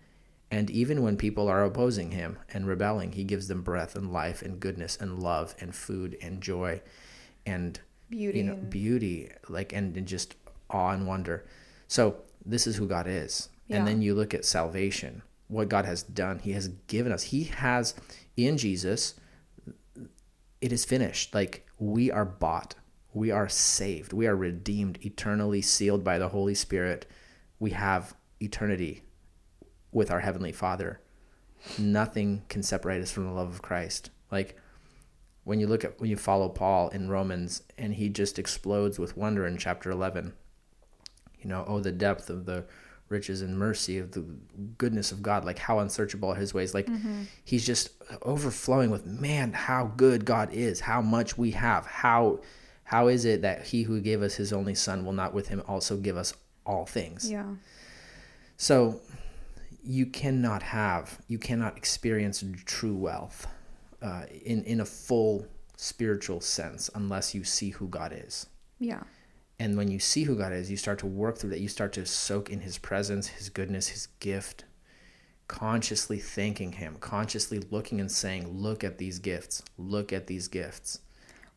and 0.54 0.70
even 0.70 1.02
when 1.02 1.16
people 1.16 1.48
are 1.48 1.64
opposing 1.64 2.12
him 2.12 2.38
and 2.52 2.68
rebelling, 2.68 3.10
he 3.12 3.24
gives 3.24 3.48
them 3.48 3.62
breath 3.62 3.96
and 3.96 4.12
life 4.12 4.40
and 4.40 4.60
goodness 4.60 4.96
and 4.96 5.18
love 5.18 5.52
and 5.58 5.74
food 5.74 6.16
and 6.22 6.40
joy 6.40 6.80
and 7.44 7.80
Beauty 8.08 8.38
you 8.38 8.44
know, 8.44 8.54
beauty, 8.54 9.30
like 9.48 9.72
and, 9.72 9.96
and 9.96 10.06
just 10.06 10.36
awe 10.70 10.90
and 10.90 11.08
wonder. 11.08 11.44
So 11.88 12.18
this 12.46 12.68
is 12.68 12.76
who 12.76 12.86
God 12.86 13.06
is. 13.08 13.48
Yeah. 13.66 13.78
And 13.78 13.88
then 13.88 14.00
you 14.00 14.14
look 14.14 14.32
at 14.32 14.44
salvation, 14.44 15.22
what 15.48 15.68
God 15.68 15.86
has 15.86 16.04
done. 16.04 16.38
He 16.38 16.52
has 16.52 16.68
given 16.86 17.10
us. 17.10 17.24
He 17.24 17.44
has 17.44 17.94
in 18.36 18.56
Jesus. 18.56 19.14
It 20.60 20.70
is 20.72 20.84
finished. 20.84 21.34
Like 21.34 21.66
we 21.80 22.12
are 22.12 22.24
bought. 22.24 22.76
We 23.12 23.32
are 23.32 23.48
saved. 23.48 24.12
We 24.12 24.28
are 24.28 24.36
redeemed, 24.36 24.98
eternally 25.04 25.62
sealed 25.62 26.04
by 26.04 26.18
the 26.18 26.28
Holy 26.28 26.54
Spirit. 26.54 27.06
We 27.58 27.70
have 27.70 28.14
eternity 28.40 29.02
with 29.94 30.10
our 30.10 30.20
heavenly 30.20 30.52
Father. 30.52 31.00
Nothing 31.78 32.42
can 32.50 32.62
separate 32.62 33.00
us 33.00 33.10
from 33.10 33.24
the 33.24 33.32
love 33.32 33.48
of 33.48 33.62
Christ. 33.62 34.10
Like 34.30 34.58
when 35.44 35.60
you 35.60 35.66
look 35.66 35.84
at 35.84 35.98
when 35.98 36.10
you 36.10 36.16
follow 36.16 36.48
Paul 36.50 36.88
in 36.88 37.08
Romans 37.08 37.62
and 37.78 37.94
he 37.94 38.10
just 38.10 38.38
explodes 38.38 38.98
with 38.98 39.16
wonder 39.16 39.46
in 39.46 39.56
chapter 39.56 39.90
11. 39.90 40.34
You 41.40 41.48
know, 41.48 41.64
oh 41.66 41.80
the 41.80 41.92
depth 41.92 42.28
of 42.28 42.44
the 42.44 42.64
riches 43.08 43.42
and 43.42 43.58
mercy 43.58 43.98
of 43.98 44.12
the 44.12 44.24
goodness 44.78 45.12
of 45.12 45.22
God, 45.22 45.44
like 45.44 45.58
how 45.58 45.78
unsearchable 45.78 46.30
are 46.30 46.34
his 46.34 46.54
ways. 46.54 46.74
Like 46.74 46.86
mm-hmm. 46.86 47.22
he's 47.44 47.64
just 47.64 47.90
overflowing 48.22 48.90
with 48.90 49.06
man, 49.06 49.52
how 49.52 49.92
good 49.96 50.24
God 50.24 50.52
is, 50.52 50.80
how 50.80 51.00
much 51.00 51.38
we 51.38 51.52
have, 51.52 51.86
how 51.86 52.40
how 52.84 53.08
is 53.08 53.24
it 53.24 53.42
that 53.42 53.64
he 53.66 53.84
who 53.84 54.00
gave 54.00 54.22
us 54.22 54.34
his 54.34 54.52
only 54.52 54.74
son 54.74 55.04
will 55.04 55.12
not 55.12 55.32
with 55.32 55.48
him 55.48 55.62
also 55.66 55.96
give 55.96 56.16
us 56.16 56.34
all 56.66 56.84
things? 56.84 57.30
Yeah. 57.30 57.54
So 58.56 59.00
you 59.84 60.06
cannot 60.06 60.62
have, 60.62 61.18
you 61.28 61.38
cannot 61.38 61.76
experience 61.76 62.42
true 62.64 62.94
wealth 62.94 63.46
uh, 64.02 64.24
in 64.44 64.64
in 64.64 64.80
a 64.80 64.84
full 64.84 65.46
spiritual 65.76 66.40
sense 66.40 66.88
unless 66.94 67.34
you 67.34 67.44
see 67.44 67.70
who 67.70 67.88
God 67.88 68.12
is. 68.14 68.46
Yeah. 68.78 69.02
And 69.58 69.76
when 69.76 69.88
you 69.88 70.00
see 70.00 70.24
who 70.24 70.36
God 70.36 70.52
is, 70.52 70.70
you 70.70 70.76
start 70.76 70.98
to 71.00 71.06
work 71.06 71.38
through 71.38 71.50
that. 71.50 71.60
You 71.60 71.68
start 71.68 71.92
to 71.94 72.06
soak 72.06 72.50
in 72.50 72.60
His 72.60 72.78
presence, 72.78 73.28
His 73.28 73.48
goodness, 73.48 73.88
His 73.88 74.08
gift, 74.18 74.64
consciously 75.46 76.18
thanking 76.18 76.72
Him, 76.72 76.96
consciously 76.96 77.60
looking 77.70 78.00
and 78.00 78.10
saying, 78.10 78.48
"Look 78.48 78.82
at 78.82 78.98
these 78.98 79.18
gifts. 79.18 79.62
Look 79.78 80.12
at 80.12 80.26
these 80.26 80.48
gifts." 80.48 81.00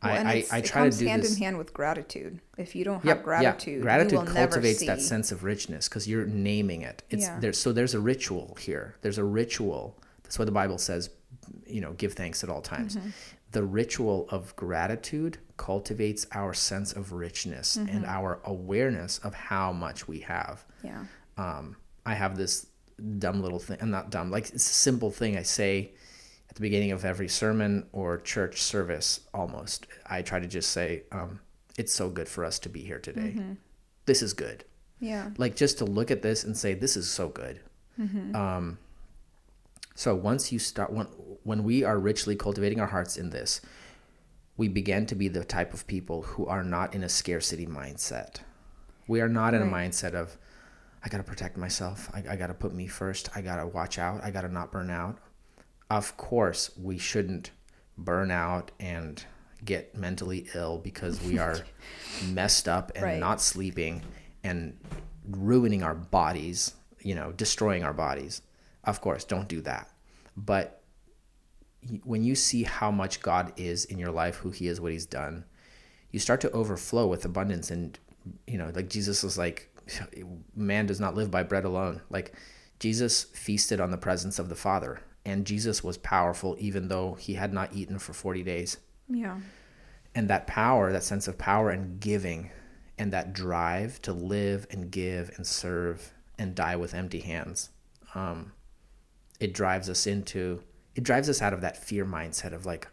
Well, 0.04 0.13
and 0.16 0.27
I, 0.27 0.32
I, 0.32 0.36
I 0.36 0.58
it 0.60 0.66
try 0.66 0.82
to 0.82 0.86
comes 0.86 1.00
do 1.00 1.08
hand 1.08 1.24
this. 1.24 1.36
in 1.38 1.42
hand 1.44 1.58
with 1.58 1.74
gratitude. 1.74 2.39
If 2.58 2.75
you 2.75 2.84
don't 2.86 2.98
have 2.98 3.06
Yep, 3.06 3.24
gratitude, 3.24 3.77
yeah. 3.77 3.82
Gratitude 3.84 4.12
you 4.12 4.18
will 4.20 4.25
never 4.25 4.36
cultivates 4.48 4.86
that 4.86 5.01
sense 5.01 5.32
of 5.32 5.44
richness 5.44 5.89
because 5.89 6.08
you're 6.08 6.25
naming 6.25 6.84
it. 6.84 7.01
It's 7.10 7.24
Yeah. 7.24 7.39
there. 7.39 7.54
So 7.54 7.74
there's 7.74 7.96
a 7.96 8.00
ritual 8.00 8.56
here. 8.60 8.96
There's 9.01 9.18
a 9.18 9.24
ritual. 9.24 9.98
That's 10.24 10.38
what 10.38 10.46
the 10.46 10.51
Bible 10.51 10.77
says. 10.77 11.10
You 11.66 11.82
know, 11.82 11.94
give 11.94 12.13
thanks 12.13 12.44
at 12.44 12.50
all 12.50 12.62
times. 12.62 12.96
Mm-hmm. 12.96 13.10
The 13.54 13.63
ritual 13.63 14.27
of 14.30 14.56
gratitude 14.56 15.38
cultivates 15.56 16.27
our 16.34 16.54
sense 16.54 16.94
of 16.94 17.12
richness 17.13 17.75
and 17.77 17.89
Mm-hmm. 17.89 18.06
our 18.06 18.39
awareness 18.44 19.18
of 19.20 19.34
how 19.34 19.72
much 19.72 20.08
we 20.08 20.20
have. 20.20 20.63
Yeah. 20.84 21.06
Um, 21.38 21.75
I 22.06 22.13
have 22.13 22.38
this 22.38 22.68
dumb 23.20 23.42
little 23.42 23.60
thing. 23.60 23.77
I'm 23.82 23.89
not 23.89 24.12
dumb. 24.12 24.30
Like 24.32 24.50
it's 24.50 24.56
a 24.70 24.74
simple 24.74 25.10
thing 25.12 25.38
I 25.38 25.44
say 25.44 25.94
at 26.50 26.56
the 26.56 26.62
beginning 26.62 26.92
of 26.92 27.06
every 27.06 27.27
sermon 27.27 27.88
or 27.92 28.18
church 28.18 28.62
service. 28.62 29.22
Almost, 29.34 29.88
I 30.06 30.22
try 30.22 30.39
to 30.39 30.48
just 30.48 30.72
say, 30.72 31.04
um, 31.12 31.39
"It's 31.77 31.94
so 31.94 32.10
good 32.10 32.27
for 32.27 32.44
us 32.46 32.60
to 32.60 32.70
be 32.70 32.82
here 32.82 33.00
today. 33.00 33.34
Mm-hmm. 33.36 33.54
This 34.06 34.22
is 34.22 34.34
good." 34.34 34.63
Yeah. 35.00 35.30
like 35.38 35.56
just 35.56 35.77
to 35.77 35.86
look 35.86 36.10
at 36.10 36.24
this 36.24 36.44
and 36.44 36.58
say 36.58 36.74
this 36.74 36.98
is 36.98 37.08
so 37.08 37.30
good 37.30 37.60
um, 38.36 38.80
so 39.94 40.16
once 40.16 40.51
you 40.51 40.58
start 40.58 40.92
when, 40.92 41.06
when 41.44 41.63
we 41.63 41.84
are 41.84 42.00
richly 42.00 42.36
cultivating 42.36 42.80
our 42.80 42.88
hearts 42.88 43.16
in 43.16 43.30
this 43.30 43.62
we 44.56 44.68
begin 44.68 45.06
to 45.06 45.13
be 45.13 45.27
the 45.27 45.46
type 45.46 45.72
of 45.72 45.86
people 45.86 46.24
who 46.24 46.48
are 46.48 46.63
not 46.63 46.96
in 46.96 47.04
a 47.04 47.10
scarcity 47.10 47.68
mindset 47.68 48.38
we 49.08 49.22
are 49.22 49.30
not 49.30 49.54
in 49.54 49.62
a 49.62 49.66
mindset 49.66 50.13
of 50.16 50.36
i 51.06 51.10
gotta 51.10 51.24
protect 51.24 51.58
myself 51.58 52.10
i, 52.16 52.24
I 52.32 52.36
gotta 52.36 52.56
put 52.56 52.74
me 52.74 52.88
first 52.88 53.30
i 53.36 53.42
gotta 53.42 53.68
watch 53.68 54.00
out 54.00 54.24
i 54.24 54.32
gotta 54.32 54.50
not 54.50 54.72
burn 54.72 54.89
out 54.89 55.20
of 55.89 56.17
course 56.17 56.72
we 56.77 56.98
shouldn't 56.98 57.51
burn 57.98 58.32
out 58.32 58.72
and 58.79 59.24
get 59.65 59.96
mentally 59.96 60.48
ill 60.53 60.77
because 60.77 61.22
we 61.24 61.39
are 61.39 61.60
messed 62.32 62.67
up 62.67 62.91
and 62.96 63.03
Right. 63.03 63.20
not 63.20 63.41
sleeping 63.41 64.03
and 64.44 64.77
ruining 65.29 65.84
our 65.84 65.96
bodies, 65.96 66.74
you 67.01 67.15
know, 67.15 67.32
destroying 67.32 67.84
our 67.84 67.94
bodies. 67.94 68.41
Of 68.84 69.01
course, 69.01 69.24
don't 69.24 69.48
do 69.48 69.62
that. 69.62 69.89
But 70.36 70.82
when 72.03 72.24
you 72.24 72.36
see 72.36 72.63
how 72.63 72.91
much 72.91 73.22
God 73.22 73.51
is 73.58 73.86
in 73.86 73.98
your 73.98 74.12
life, 74.12 74.36
who 74.38 74.51
he 74.51 74.67
is, 74.67 74.79
what 74.79 74.91
he's 74.91 75.06
done, 75.06 75.46
you 76.12 76.20
start 76.20 76.41
to 76.41 76.51
overflow 76.51 77.08
with 77.08 77.25
abundance 77.25 77.72
and 77.72 77.98
you 78.46 78.58
know, 78.58 78.72
like 78.75 78.89
Jesus 78.89 79.24
was 79.24 79.38
like 79.38 79.70
man 80.56 80.86
does 80.86 81.00
not 81.00 81.15
live 81.15 81.32
by 81.32 81.44
bread 81.44 81.65
alone. 81.65 82.01
Like 82.10 82.34
Jesus 82.79 83.24
feasted 83.24 83.79
on 83.79 83.91
the 83.91 83.98
presence 83.98 84.38
of 84.38 84.50
the 84.50 84.56
Father 84.56 85.00
and 85.27 85.46
Jesus 85.46 85.84
was 85.84 85.98
powerful 85.98 86.55
even 86.57 86.88
though 86.88 87.13
he 87.15 87.34
had 87.34 87.51
not 87.53 87.74
eaten 87.74 88.00
for 88.00 88.13
40 88.13 88.43
days 88.43 88.77
Yeah. 89.10 89.39
and 90.15 90.29
that 90.29 90.48
power, 90.48 90.91
that 90.93 91.03
sense 91.03 91.27
of 91.27 91.38
power 91.38 91.69
and 91.69 92.00
giving, 92.00 92.50
and 92.98 93.12
that 93.13 93.34
drive 93.34 94.01
to 94.03 94.13
live 94.13 94.65
and 94.72 94.89
give 94.89 95.31
and 95.36 95.46
serve 95.46 96.13
and 96.39 96.55
die 96.55 96.75
with 96.77 96.93
empty 96.93 97.19
hands, 97.19 97.69
um, 98.15 98.53
it 99.39 99.53
drives 99.53 99.89
us 99.89 100.07
into 100.07 100.63
it 100.96 101.03
drives 101.03 101.29
us 101.29 101.41
out 101.43 101.53
of 101.53 101.62
that 101.62 101.77
fear 101.77 102.05
mindset 102.05 102.53
of 102.53 102.65
like, 102.65 102.88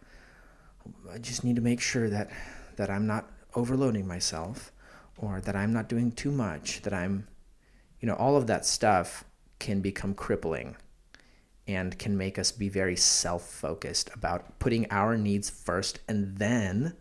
I 1.10 1.16
just 1.18 1.42
need 1.44 1.56
to 1.56 1.62
make 1.62 1.80
sure 1.80 2.10
that 2.10 2.30
that 2.76 2.90
I'm 2.90 3.06
not 3.06 3.30
overloading 3.54 4.06
myself, 4.06 4.72
or 5.16 5.40
that 5.40 5.54
I'm 5.56 5.72
not 5.72 5.88
doing 5.88 6.10
too 6.12 6.30
much, 6.32 6.82
that 6.82 6.92
I'm, 6.92 7.28
you 8.00 8.08
know, 8.08 8.14
all 8.16 8.36
of 8.36 8.46
that 8.48 8.66
stuff 8.66 9.24
can 9.60 9.80
become 9.80 10.12
crippling 10.14 10.76
and 11.66 11.98
can 11.98 12.16
make 12.16 12.38
us 12.38 12.52
be 12.52 12.68
very 12.68 12.96
self-focused 12.96 14.10
about 14.14 14.58
putting 14.58 14.86
our 14.90 15.16
needs 15.16 15.48
first 15.48 16.00
and 16.08 16.36
then 16.36 16.94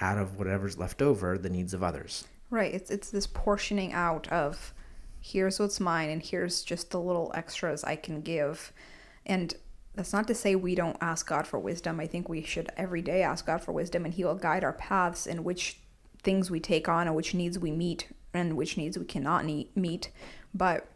out 0.00 0.18
of 0.18 0.38
whatever's 0.38 0.78
left 0.78 1.02
over 1.02 1.38
the 1.38 1.50
needs 1.50 1.74
of 1.74 1.82
others 1.82 2.26
Right. 2.50 2.72
It's 2.72 2.90
it's 2.90 3.10
this 3.10 3.26
portioning 3.26 3.92
out 3.92 4.28
of 4.28 4.72
here's 5.20 5.58
what's 5.58 5.80
mine 5.80 6.10
and 6.10 6.22
here's 6.22 6.62
just 6.62 6.90
the 6.90 7.00
little 7.00 7.32
extras 7.34 7.82
I 7.82 7.96
can 7.96 8.20
give. 8.20 8.72
And 9.24 9.54
that's 9.94 10.12
not 10.12 10.28
to 10.28 10.34
say 10.34 10.54
we 10.54 10.74
don't 10.74 10.96
ask 11.00 11.26
God 11.26 11.46
for 11.46 11.58
wisdom. 11.58 11.98
I 11.98 12.06
think 12.06 12.28
we 12.28 12.42
should 12.42 12.70
every 12.76 13.02
day 13.02 13.22
ask 13.22 13.46
God 13.46 13.62
for 13.62 13.72
wisdom 13.72 14.04
and 14.04 14.14
he 14.14 14.24
will 14.24 14.36
guide 14.36 14.62
our 14.62 14.74
paths 14.74 15.26
in 15.26 15.42
which 15.42 15.80
things 16.22 16.50
we 16.50 16.60
take 16.60 16.88
on 16.88 17.08
and 17.08 17.16
which 17.16 17.34
needs 17.34 17.58
we 17.58 17.72
meet 17.72 18.08
and 18.32 18.56
which 18.56 18.76
needs 18.76 18.96
we 18.96 19.04
cannot 19.04 19.44
meet. 19.44 20.10
But 20.54 20.86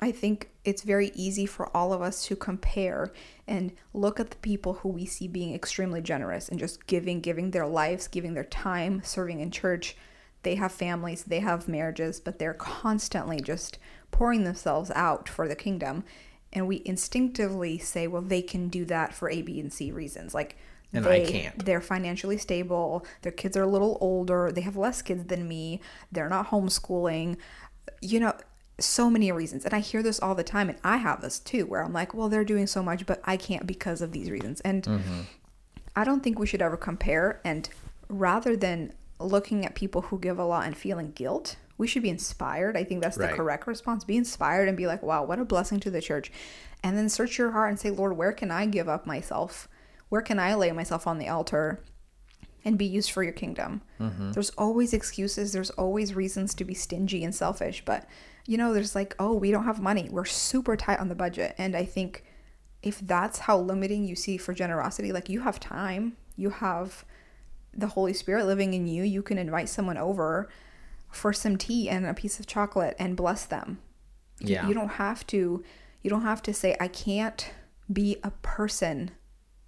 I 0.00 0.12
think 0.12 0.50
it's 0.64 0.82
very 0.82 1.10
easy 1.14 1.44
for 1.44 1.74
all 1.76 1.92
of 1.92 2.00
us 2.00 2.24
to 2.26 2.36
compare 2.36 3.12
and 3.46 3.72
look 3.92 4.20
at 4.20 4.30
the 4.30 4.36
people 4.36 4.74
who 4.74 4.90
we 4.90 5.06
see 5.06 5.26
being 5.26 5.54
extremely 5.54 6.00
generous 6.00 6.48
and 6.48 6.58
just 6.58 6.86
giving, 6.86 7.20
giving 7.20 7.50
their 7.50 7.66
lives, 7.66 8.06
giving 8.06 8.34
their 8.34 8.44
time, 8.44 9.02
serving 9.02 9.40
in 9.40 9.50
church. 9.50 9.96
They 10.44 10.54
have 10.54 10.70
families, 10.70 11.24
they 11.24 11.40
have 11.40 11.66
marriages, 11.66 12.20
but 12.20 12.38
they're 12.38 12.54
constantly 12.54 13.40
just 13.40 13.78
pouring 14.12 14.44
themselves 14.44 14.92
out 14.94 15.28
for 15.28 15.48
the 15.48 15.56
kingdom. 15.56 16.04
And 16.52 16.68
we 16.68 16.80
instinctively 16.84 17.78
say, 17.78 18.06
well, 18.06 18.22
they 18.22 18.40
can 18.40 18.68
do 18.68 18.84
that 18.84 19.12
for 19.12 19.28
A, 19.28 19.42
B, 19.42 19.58
and 19.58 19.72
C 19.72 19.90
reasons. 19.90 20.32
Like, 20.32 20.56
And 20.92 21.04
I 21.06 21.24
they, 21.24 21.26
can't. 21.26 21.64
They're 21.64 21.80
financially 21.80 22.38
stable. 22.38 23.04
Their 23.22 23.32
kids 23.32 23.56
are 23.56 23.64
a 23.64 23.66
little 23.66 23.98
older. 24.00 24.50
They 24.52 24.62
have 24.62 24.76
less 24.76 25.02
kids 25.02 25.24
than 25.24 25.48
me. 25.48 25.80
They're 26.12 26.28
not 26.28 26.48
homeschooling. 26.50 27.36
You 28.00 28.20
know, 28.20 28.34
so 28.80 29.10
many 29.10 29.30
reasons. 29.32 29.64
And 29.64 29.74
I 29.74 29.80
hear 29.80 30.02
this 30.02 30.20
all 30.20 30.34
the 30.34 30.44
time. 30.44 30.68
And 30.68 30.78
I 30.84 30.98
have 30.98 31.20
this 31.20 31.38
too, 31.38 31.66
where 31.66 31.82
I'm 31.82 31.92
like, 31.92 32.14
well, 32.14 32.28
they're 32.28 32.44
doing 32.44 32.66
so 32.66 32.82
much, 32.82 33.06
but 33.06 33.20
I 33.24 33.36
can't 33.36 33.66
because 33.66 34.00
of 34.00 34.12
these 34.12 34.30
reasons. 34.30 34.60
And 34.60 34.82
mm-hmm. 34.84 35.20
I 35.96 36.04
don't 36.04 36.22
think 36.22 36.38
we 36.38 36.46
should 36.46 36.62
ever 36.62 36.76
compare. 36.76 37.40
And 37.44 37.68
rather 38.08 38.56
than 38.56 38.92
looking 39.18 39.64
at 39.64 39.74
people 39.74 40.02
who 40.02 40.18
give 40.18 40.38
a 40.38 40.44
lot 40.44 40.66
and 40.66 40.76
feeling 40.76 41.10
guilt, 41.12 41.56
we 41.76 41.86
should 41.86 42.02
be 42.02 42.08
inspired. 42.08 42.76
I 42.76 42.84
think 42.84 43.02
that's 43.02 43.16
the 43.16 43.24
Right. 43.24 43.34
correct 43.34 43.66
response. 43.66 44.04
Be 44.04 44.16
inspired 44.16 44.68
and 44.68 44.76
be 44.76 44.86
like, 44.86 45.02
wow, 45.02 45.24
what 45.24 45.38
a 45.38 45.44
blessing 45.44 45.80
to 45.80 45.90
the 45.90 46.00
church. 46.00 46.30
And 46.82 46.96
then 46.96 47.08
search 47.08 47.38
your 47.38 47.52
heart 47.52 47.70
and 47.70 47.78
say, 47.78 47.90
Lord, 47.90 48.16
where 48.16 48.32
can 48.32 48.50
I 48.50 48.66
give 48.66 48.88
up 48.88 49.06
myself? 49.06 49.68
Where 50.08 50.22
can 50.22 50.38
I 50.38 50.54
lay 50.54 50.72
myself 50.72 51.06
on 51.06 51.18
the 51.18 51.28
altar 51.28 51.80
and 52.64 52.78
be 52.78 52.84
used 52.84 53.10
for 53.10 53.22
your 53.22 53.32
kingdom? 53.32 53.82
Mm-hmm. 54.00 54.32
There's 54.32 54.50
always 54.50 54.92
excuses, 54.92 55.52
there's 55.52 55.70
always 55.70 56.14
reasons 56.14 56.54
to 56.54 56.64
be 56.64 56.74
stingy 56.74 57.24
and 57.24 57.34
selfish. 57.34 57.84
But, 57.84 58.06
you 58.48 58.56
know, 58.56 58.72
there's 58.72 58.94
like, 58.94 59.14
oh, 59.18 59.34
we 59.34 59.50
don't 59.52 59.64
have 59.64 59.80
money. 59.80 60.08
We're 60.10 60.24
super 60.24 60.74
tight 60.76 60.98
on 61.00 61.08
the 61.08 61.14
budget. 61.14 61.54
And 61.58 61.76
I 61.76 61.84
think 61.84 62.24
if 62.82 62.98
that's 63.00 63.40
how 63.40 63.58
limiting 63.58 64.04
you 64.04 64.16
see 64.16 64.38
for 64.38 64.54
generosity, 64.54 65.12
like 65.12 65.28
you 65.28 65.40
have 65.42 65.60
time, 65.60 66.16
you 66.34 66.50
have 66.50 67.04
the 67.74 67.88
Holy 67.88 68.14
Spirit 68.14 68.46
living 68.46 68.72
in 68.72 68.86
you, 68.88 69.02
you 69.04 69.22
can 69.22 69.36
invite 69.38 69.68
someone 69.68 69.98
over. 69.98 70.48
for 71.10 71.32
some 71.32 71.56
tea 71.56 71.88
and 71.88 72.04
a 72.04 72.12
piece 72.12 72.38
of 72.38 72.46
chocolate 72.46 72.94
and 72.98 73.16
bless 73.16 73.46
them. 73.46 73.78
You- 74.40 74.54
Yeah. 74.54 74.68
You 74.68 74.74
don't 74.74 74.90
have 75.04 75.26
to 75.28 75.64
you 76.02 76.10
don't 76.10 76.20
have 76.22 76.42
to 76.42 76.52
say 76.52 76.76
I 76.78 76.88
can't 76.88 77.50
be 77.90 78.18
a 78.22 78.30
person 78.42 79.10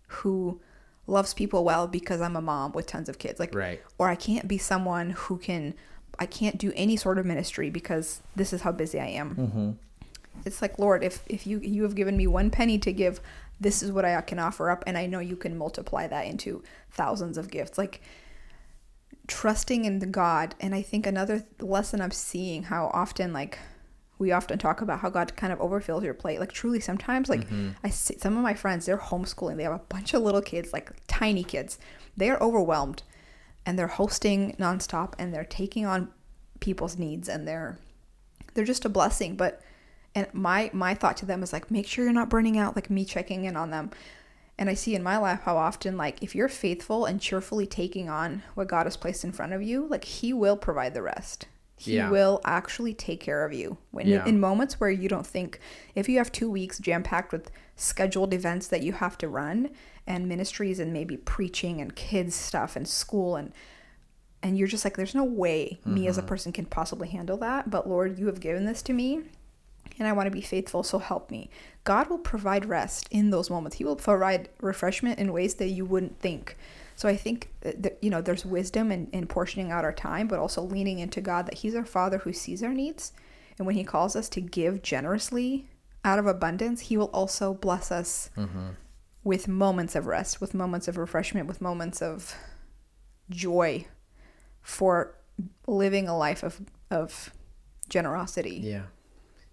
who 0.09 0.61
loves 1.07 1.33
people 1.35 1.65
well 1.65 1.89
because 1.89 2.21
I'm 2.21 2.37
a 2.37 2.43
mom 2.43 2.73
with 2.73 2.87
tons 2.87 3.09
of 3.09 3.19
kids. 3.19 3.41
Like 3.41 3.55
Right. 3.55 3.81
or 3.99 4.09
I 4.09 4.17
can't 4.17 4.47
be 4.49 4.59
someone 4.59 5.11
who 5.11 5.39
can 5.39 5.75
I 6.21 6.27
can't 6.27 6.59
do 6.59 6.73
any 6.77 6.97
sort 6.97 7.19
of 7.19 7.27
ministry 7.27 7.71
because 7.71 8.21
this 8.37 8.53
is 8.53 8.61
how 8.61 8.73
busy 8.73 9.01
I 9.01 9.07
am. 9.07 9.35
Mm-hmm. 9.35 9.71
It's 10.45 10.63
like, 10.63 10.79
Lord, 10.79 11.03
if 11.03 11.25
if 11.27 11.47
you 11.47 11.59
you 11.61 11.83
have 11.83 11.95
given 11.95 12.17
me 12.17 12.27
one 12.27 12.51
penny 12.51 12.79
to 12.79 12.93
give, 12.93 13.21
this 13.59 13.83
is 13.83 13.91
what 13.91 14.05
I 14.05 14.21
can 14.21 14.39
offer 14.39 14.71
up 14.71 14.85
and 14.87 14.97
I 14.97 15.07
know 15.07 15.19
you 15.19 15.37
can 15.37 15.57
multiply 15.57 16.07
that 16.07 16.27
into 16.27 16.63
thousands 16.91 17.37
of 17.37 17.51
gifts. 17.51 17.79
Like 17.79 18.03
trusting 19.31 19.85
in 19.85 20.01
the 20.01 20.07
God. 20.07 20.55
And 20.61 20.75
I 20.75 20.83
think 20.83 21.07
another 21.07 21.45
lesson 21.61 22.01
I'm 22.01 22.11
seeing 22.11 22.65
how 22.65 22.91
often 22.93 23.33
like 23.33 23.59
we 24.19 24.33
often 24.33 24.59
talk 24.59 24.83
about 24.83 25.01
how 25.01 25.09
God 25.09 25.35
kind 25.37 25.53
of 25.53 25.61
overfills 25.61 26.05
your 26.05 26.15
plate. 26.15 26.41
Like 26.41 26.53
truly 26.53 26.81
sometimes 26.81 27.29
like 27.29 27.47
I 27.83 27.89
see 27.89 28.19
some 28.19 28.37
of 28.37 28.43
my 28.43 28.55
friends, 28.55 28.85
they're 28.85 28.99
homeschooling. 28.99 29.57
They 29.57 29.63
have 29.63 29.73
a 29.73 29.79
bunch 29.89 30.13
of 30.13 30.23
little 30.23 30.43
kids, 30.43 30.73
like 30.73 30.93
tiny 31.07 31.45
kids. 31.45 31.79
They 32.17 32.29
are 32.29 32.43
overwhelmed 32.43 33.03
and 33.71 33.79
they're 33.79 33.87
hosting 33.87 34.57
nonstop 34.59 35.15
and 35.17 35.33
they're 35.33 35.45
taking 35.45 35.87
on 35.87 36.09
people's 36.59 36.99
needs 36.99 37.29
and 37.29 37.47
they're 37.47 37.79
they're 38.55 38.65
just 38.65 38.85
a 38.85 38.89
blessing. 38.89 39.37
But 39.37 39.63
and 40.13 40.27
my 40.33 40.71
my 40.73 40.93
thought 40.93 41.17
to 41.19 41.25
them 41.25 41.45
is 41.45 41.53
like 41.53 41.71
make 41.71 41.87
sure 41.87 42.05
you're 42.05 42.13
not 42.13 42.29
burning 42.29 42.59
out 42.59 42.75
like 42.75 42.91
me 42.91 43.05
checking 43.05 43.45
in 43.45 43.57
on 43.57 43.71
them 43.71 43.93
and 44.59 44.69
i 44.69 44.75
see 44.75 44.97
in 44.97 45.05
my 45.05 45.17
life 45.17 45.43
how 45.45 45.57
often 45.57 45.97
like 45.97 46.21
if 46.21 46.35
you're 46.35 46.49
faithful 46.49 47.05
and 47.05 47.21
cheerfully 47.21 47.65
taking 47.65 48.09
on 48.09 48.43
what 48.55 48.67
god 48.67 48.87
has 48.87 48.97
placed 48.97 49.23
in 49.23 49.31
front 49.31 49.53
of 49.53 49.63
you 49.63 49.87
like 49.87 50.05
he 50.05 50.33
will 50.33 50.57
provide 50.57 50.95
the 50.95 51.01
rest 51.01 51.47
he 51.81 51.95
Yeah. 51.95 52.11
will 52.11 52.43
actually 52.45 52.93
take 52.93 53.21
care 53.21 53.43
of 53.43 53.55
you 53.55 53.79
when 53.91 54.07
Yeah. 54.07 54.27
in 54.27 54.39
moments 54.39 54.79
where 54.79 54.91
you 54.91 55.09
don't 55.09 55.27
think 55.27 55.59
if 55.95 56.11
you 56.11 56.19
have 56.19 56.31
two 56.31 56.51
weeks 56.51 56.79
jam 56.79 57.03
packed 57.03 57.33
with 57.33 57.51
scheduled 57.75 58.35
events 58.35 58.69
that 58.69 58.83
you 58.83 58.93
have 58.93 59.17
to 59.17 59.29
run 59.29 59.71
and 60.07 60.29
ministries 60.29 60.79
and 60.79 60.93
maybe 60.93 61.17
preaching 61.17 61.81
and 61.81 61.97
kids 61.97 62.35
stuff 62.35 62.77
and 62.77 62.87
school 62.87 63.35
and 63.35 63.53
and 64.43 64.59
you're 64.59 64.69
just 64.69 64.85
like 64.85 64.97
there's 64.97 65.15
no 65.15 65.25
way 65.25 65.81
me 65.87 66.07
as 66.07 66.19
a 66.19 66.21
mm-hmm. 66.21 66.29
person 66.29 66.53
can 66.53 66.67
possibly 66.67 67.09
handle 67.09 67.39
that 67.39 67.71
but 67.71 67.89
lord 67.89 68.19
you 68.19 68.27
have 68.27 68.41
given 68.41 68.67
this 68.67 68.83
to 68.83 68.93
me 68.93 69.23
and 69.99 70.09
I 70.09 70.13
want 70.13 70.27
to 70.27 70.31
be 70.31 70.41
faithful, 70.41 70.83
so 70.83 70.99
help 70.99 71.31
me. 71.31 71.51
God 71.85 72.09
will 72.09 72.19
provide 72.19 72.65
rest 72.65 73.07
in 73.11 73.31
those 73.31 73.51
moments. 73.51 73.77
He 73.77 73.85
will 73.85 73.97
provide 73.97 74.49
refreshment 74.61 75.19
in 75.19 75.33
ways 75.33 75.55
that 75.57 75.69
you 75.69 75.85
wouldn't 75.85 76.19
think. 76.21 76.57
So 77.01 77.09
I 77.09 77.17
think 77.17 77.49
that, 77.63 77.97
you 78.03 78.11
know 78.11 78.21
there's 78.21 78.45
wisdom 78.45 78.93
in, 78.93 79.07
in 79.11 79.27
portioning 79.27 79.71
out 79.71 79.87
our 79.87 79.93
time, 79.93 80.29
but 80.29 80.39
also 80.39 80.61
leaning 80.61 80.99
into 80.99 81.23
God 81.23 81.47
that 81.47 81.55
He's 81.55 81.75
our 81.75 81.87
Father 81.87 82.19
who 82.19 82.35
sees 82.35 82.63
our 82.63 82.75
needs, 82.75 83.15
and 83.57 83.67
when 83.67 83.75
He 83.75 83.85
calls 83.85 84.15
us 84.15 84.29
to 84.29 84.43
give 84.43 84.83
generously 84.83 85.71
out 86.05 86.19
of 86.19 86.27
abundance, 86.27 86.83
He 86.83 86.99
will 86.99 87.09
also 87.15 87.55
bless 87.55 87.91
us 87.91 88.29
mm-hmm. 88.37 88.73
with 89.25 89.49
moments 89.49 89.97
of 89.97 90.05
rest, 90.05 90.43
with 90.43 90.53
moments 90.53 90.89
of 90.89 90.99
refreshment, 90.99 91.49
with 91.49 91.63
moments 91.63 92.03
of 92.03 92.35
joy 93.31 93.87
for 94.61 95.17
living 95.67 96.07
a 96.07 96.15
life 96.15 96.43
of 96.43 96.61
of 96.91 97.33
generosity. 97.89 98.61
Yeah. 98.63 98.83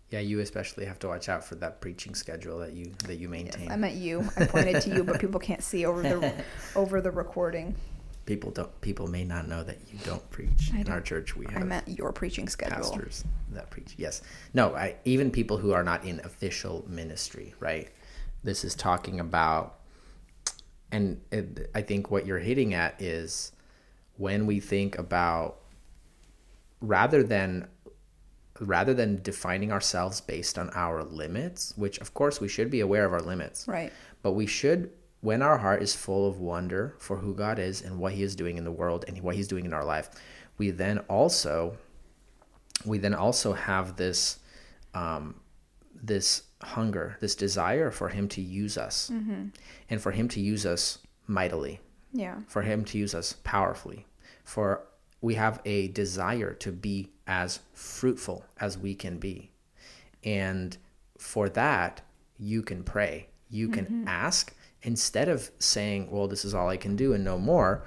Yeah, 0.09 0.19
you 0.19 0.39
especially 0.39 0.85
have 0.85 0.99
to 0.99 1.07
watch 1.07 1.27
out 1.27 1.43
for 1.43 1.55
that 1.55 1.81
preaching 1.81 2.15
schedule 2.15 2.59
that 2.59 2.73
you 2.73 2.93
that 3.05 3.15
you 3.15 3.27
maintain. 3.27 3.69
I 3.71 3.75
meant 3.75 3.95
you. 3.95 4.27
I 4.37 4.45
pointed 4.45 4.81
to 4.83 4.89
you, 4.95 5.03
but 5.03 5.19
people 5.19 5.39
can't 5.39 5.61
see 5.63 5.85
over 5.85 6.01
the 6.01 6.33
over 6.75 7.01
the 7.01 7.11
recording. 7.11 7.75
people 8.25 8.51
don't 8.51 8.79
people 8.81 9.07
may 9.07 9.23
not 9.25 9.47
know 9.49 9.63
that 9.63 9.79
you 9.91 9.99
don't 10.05 10.27
preach. 10.31 10.71
I 10.73 10.79
In 10.79 10.87
our 10.87 10.95
don't- 10.95 11.05
church 11.05 11.35
we 11.35 11.45
have. 11.47 11.61
I 11.61 11.65
meant 11.65 11.87
your 11.89 12.13
preaching 12.13 12.47
schedule. 12.47 12.77
pastors 12.77 13.25
that 13.51 13.69
preach. 13.69 13.95
Yes. 13.97 14.21
No, 14.53 14.73
I 14.75 14.95
even 15.03 15.29
people 15.29 15.57
who 15.57 15.73
are 15.73 15.83
not 15.83 16.05
in 16.05 16.21
official 16.23 16.85
ministry, 16.87 17.53
right? 17.59 17.89
This 18.43 18.63
is 18.63 18.75
talking 18.75 19.19
about 19.19 19.75
and 20.89 21.19
it, 21.33 21.69
I 21.75 21.81
think 21.81 22.09
what 22.11 22.25
you're 22.25 22.39
hitting 22.39 22.73
at 22.73 23.01
is 23.01 23.51
when 24.15 24.45
we 24.45 24.61
think 24.61 24.97
about 24.97 25.57
rather 26.79 27.23
than 27.23 27.67
rather 28.59 28.93
than 28.93 29.21
defining 29.21 29.71
ourselves 29.71 30.21
based 30.21 30.57
on 30.57 30.69
our 30.73 31.03
limits, 31.03 31.73
which 31.75 31.99
of 31.99 32.13
course 32.13 32.39
we 32.41 32.47
should 32.47 32.69
be 32.71 32.79
aware 32.81 33.05
of 33.05 33.13
our 33.13 33.21
limits. 33.21 33.67
Right. 33.67 33.91
But 34.21 34.31
we 34.33 34.45
should, 34.47 34.91
when 35.21 35.41
our 35.41 35.57
heart 35.57 35.81
is 35.81 35.95
full 35.95 36.27
of 36.27 36.39
wonder 36.39 36.95
for 36.99 37.17
who 37.17 37.33
God 37.33 37.59
is 37.59 37.81
and 37.81 37.99
what 37.99 38.13
He 38.13 38.23
is 38.23 38.35
doing 38.35 38.57
in 38.57 38.63
the 38.63 38.71
world 38.71 39.05
and 39.07 39.19
what 39.21 39.35
He's 39.35 39.47
doing 39.47 39.65
in 39.65 39.73
our 39.73 39.85
life, 39.85 40.09
we 40.57 40.71
then 40.71 40.99
also, 41.09 41.77
we 42.85 42.97
then 42.97 43.13
also 43.13 43.53
have 43.53 43.95
this, 43.95 44.39
um, 44.93 45.39
this 45.93 46.43
hunger, 46.61 47.17
this 47.21 47.35
desire 47.35 47.91
for 47.91 48.09
Him 48.09 48.27
to 48.29 48.41
use 48.41 48.77
us, 48.77 49.09
and 49.89 50.01
for 50.01 50.11
Him 50.11 50.27
to 50.29 50.39
use 50.41 50.65
us 50.65 50.99
mightily, 51.27 51.79
Yeah. 52.13 52.37
for 52.47 52.61
Him 52.63 52.83
to 52.85 52.97
use 52.97 53.13
us 53.13 53.35
powerfully, 53.43 54.05
for 54.43 54.81
we 55.21 55.35
have 55.35 55.61
a 55.65 55.87
desire 55.89 56.53
to 56.53 56.71
be 56.71 57.09
as 57.25 57.59
fruitful 57.73 58.45
as 58.59 58.77
we 58.77 58.95
can 58.95 59.17
be. 59.17 59.51
And 60.23 60.77
for 61.17 61.49
that, 61.49 62.01
you 62.37 62.61
can 62.61 62.83
pray, 62.83 63.27
you 63.49 63.69
can 63.69 63.85
mm-hmm. 63.85 64.07
ask. 64.07 64.53
Instead 64.83 65.27
of 65.27 65.49
saying, 65.59 66.09
well, 66.11 66.27
this 66.27 66.45
is 66.45 66.53
all 66.53 66.69
I 66.69 66.77
can 66.77 66.95
do 66.95 67.13
and 67.13 67.23
no 67.23 67.37
more, 67.37 67.83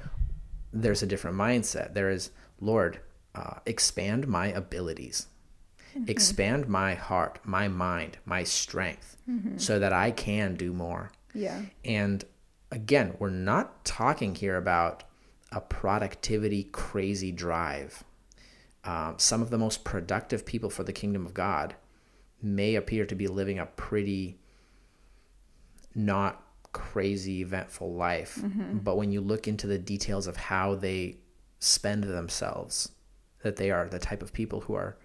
there's 0.73 1.03
a 1.03 1.07
different 1.07 1.37
mindset. 1.37 1.95
There 1.95 2.11
is, 2.11 2.31
Lord, 2.61 3.01
uh, 3.35 3.55
expand 3.64 4.27
my 4.27 4.49
abilities, 4.49 5.29
mm-hmm. 5.95 6.11
expand 6.11 6.69
my 6.69 6.95
heart, 6.95 7.38
my 7.45 7.69
mind, 7.69 8.19
my 8.25 8.43
strength, 8.43 9.16
mm-hmm. 9.29 9.57
so 9.57 9.79
that 9.79 9.93
I 9.93 10.11
can 10.11 10.57
do 10.57 10.73
more. 10.73 11.12
Yeah. 11.33 11.62
And 11.85 12.25
again, 12.73 13.14
we're 13.19 13.31
not 13.31 13.85
talking 13.85 14.35
here 14.35 14.57
about 14.57 15.05
a 15.53 15.61
productivity 15.61 16.65
crazy 16.65 17.33
drive. 17.33 18.05
Um, 18.85 19.15
some 19.19 19.43
of 19.43 19.51
the 19.51 19.59
most 19.59 19.85
productive 19.85 20.47
people 20.47 20.71
for 20.71 20.85
the 20.85 20.93
kingdom 20.93 21.27
of 21.27 21.35
God 21.35 21.75
may 22.43 22.75
appear 22.75 23.05
to 23.07 23.15
be 23.15 23.27
living 23.27 23.59
a 23.59 23.67
pretty 23.67 24.39
not 25.95 26.43
crazy 26.73 27.43
eventful 27.43 27.93
life. 27.93 28.39
Mm-hmm. 28.41 28.79
But 28.79 28.97
when 28.97 29.11
you 29.11 29.21
look 29.21 29.49
into 29.49 29.67
the 29.67 29.79
details 29.79 30.27
of 30.27 30.37
how 30.37 30.75
they 30.77 31.19
spend 31.59 32.05
themselves, 32.05 32.93
that 33.43 33.57
they 33.57 33.71
are 33.71 33.89
the 33.89 33.99
type 33.99 34.23
of 34.23 34.33
people 34.33 34.61
who 34.63 34.75
are 34.75 34.97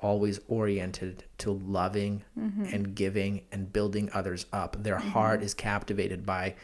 always 0.00 0.38
oriented 0.46 1.24
to 1.38 1.50
loving 1.50 2.22
mm-hmm. 2.38 2.64
and 2.64 2.94
giving 2.94 3.42
and 3.50 3.72
building 3.72 4.08
others 4.14 4.46
up. 4.52 4.82
Their 4.82 4.96
mm-hmm. 4.96 5.08
heart 5.10 5.42
is 5.42 5.54
captivated 5.54 6.24
by 6.24 6.54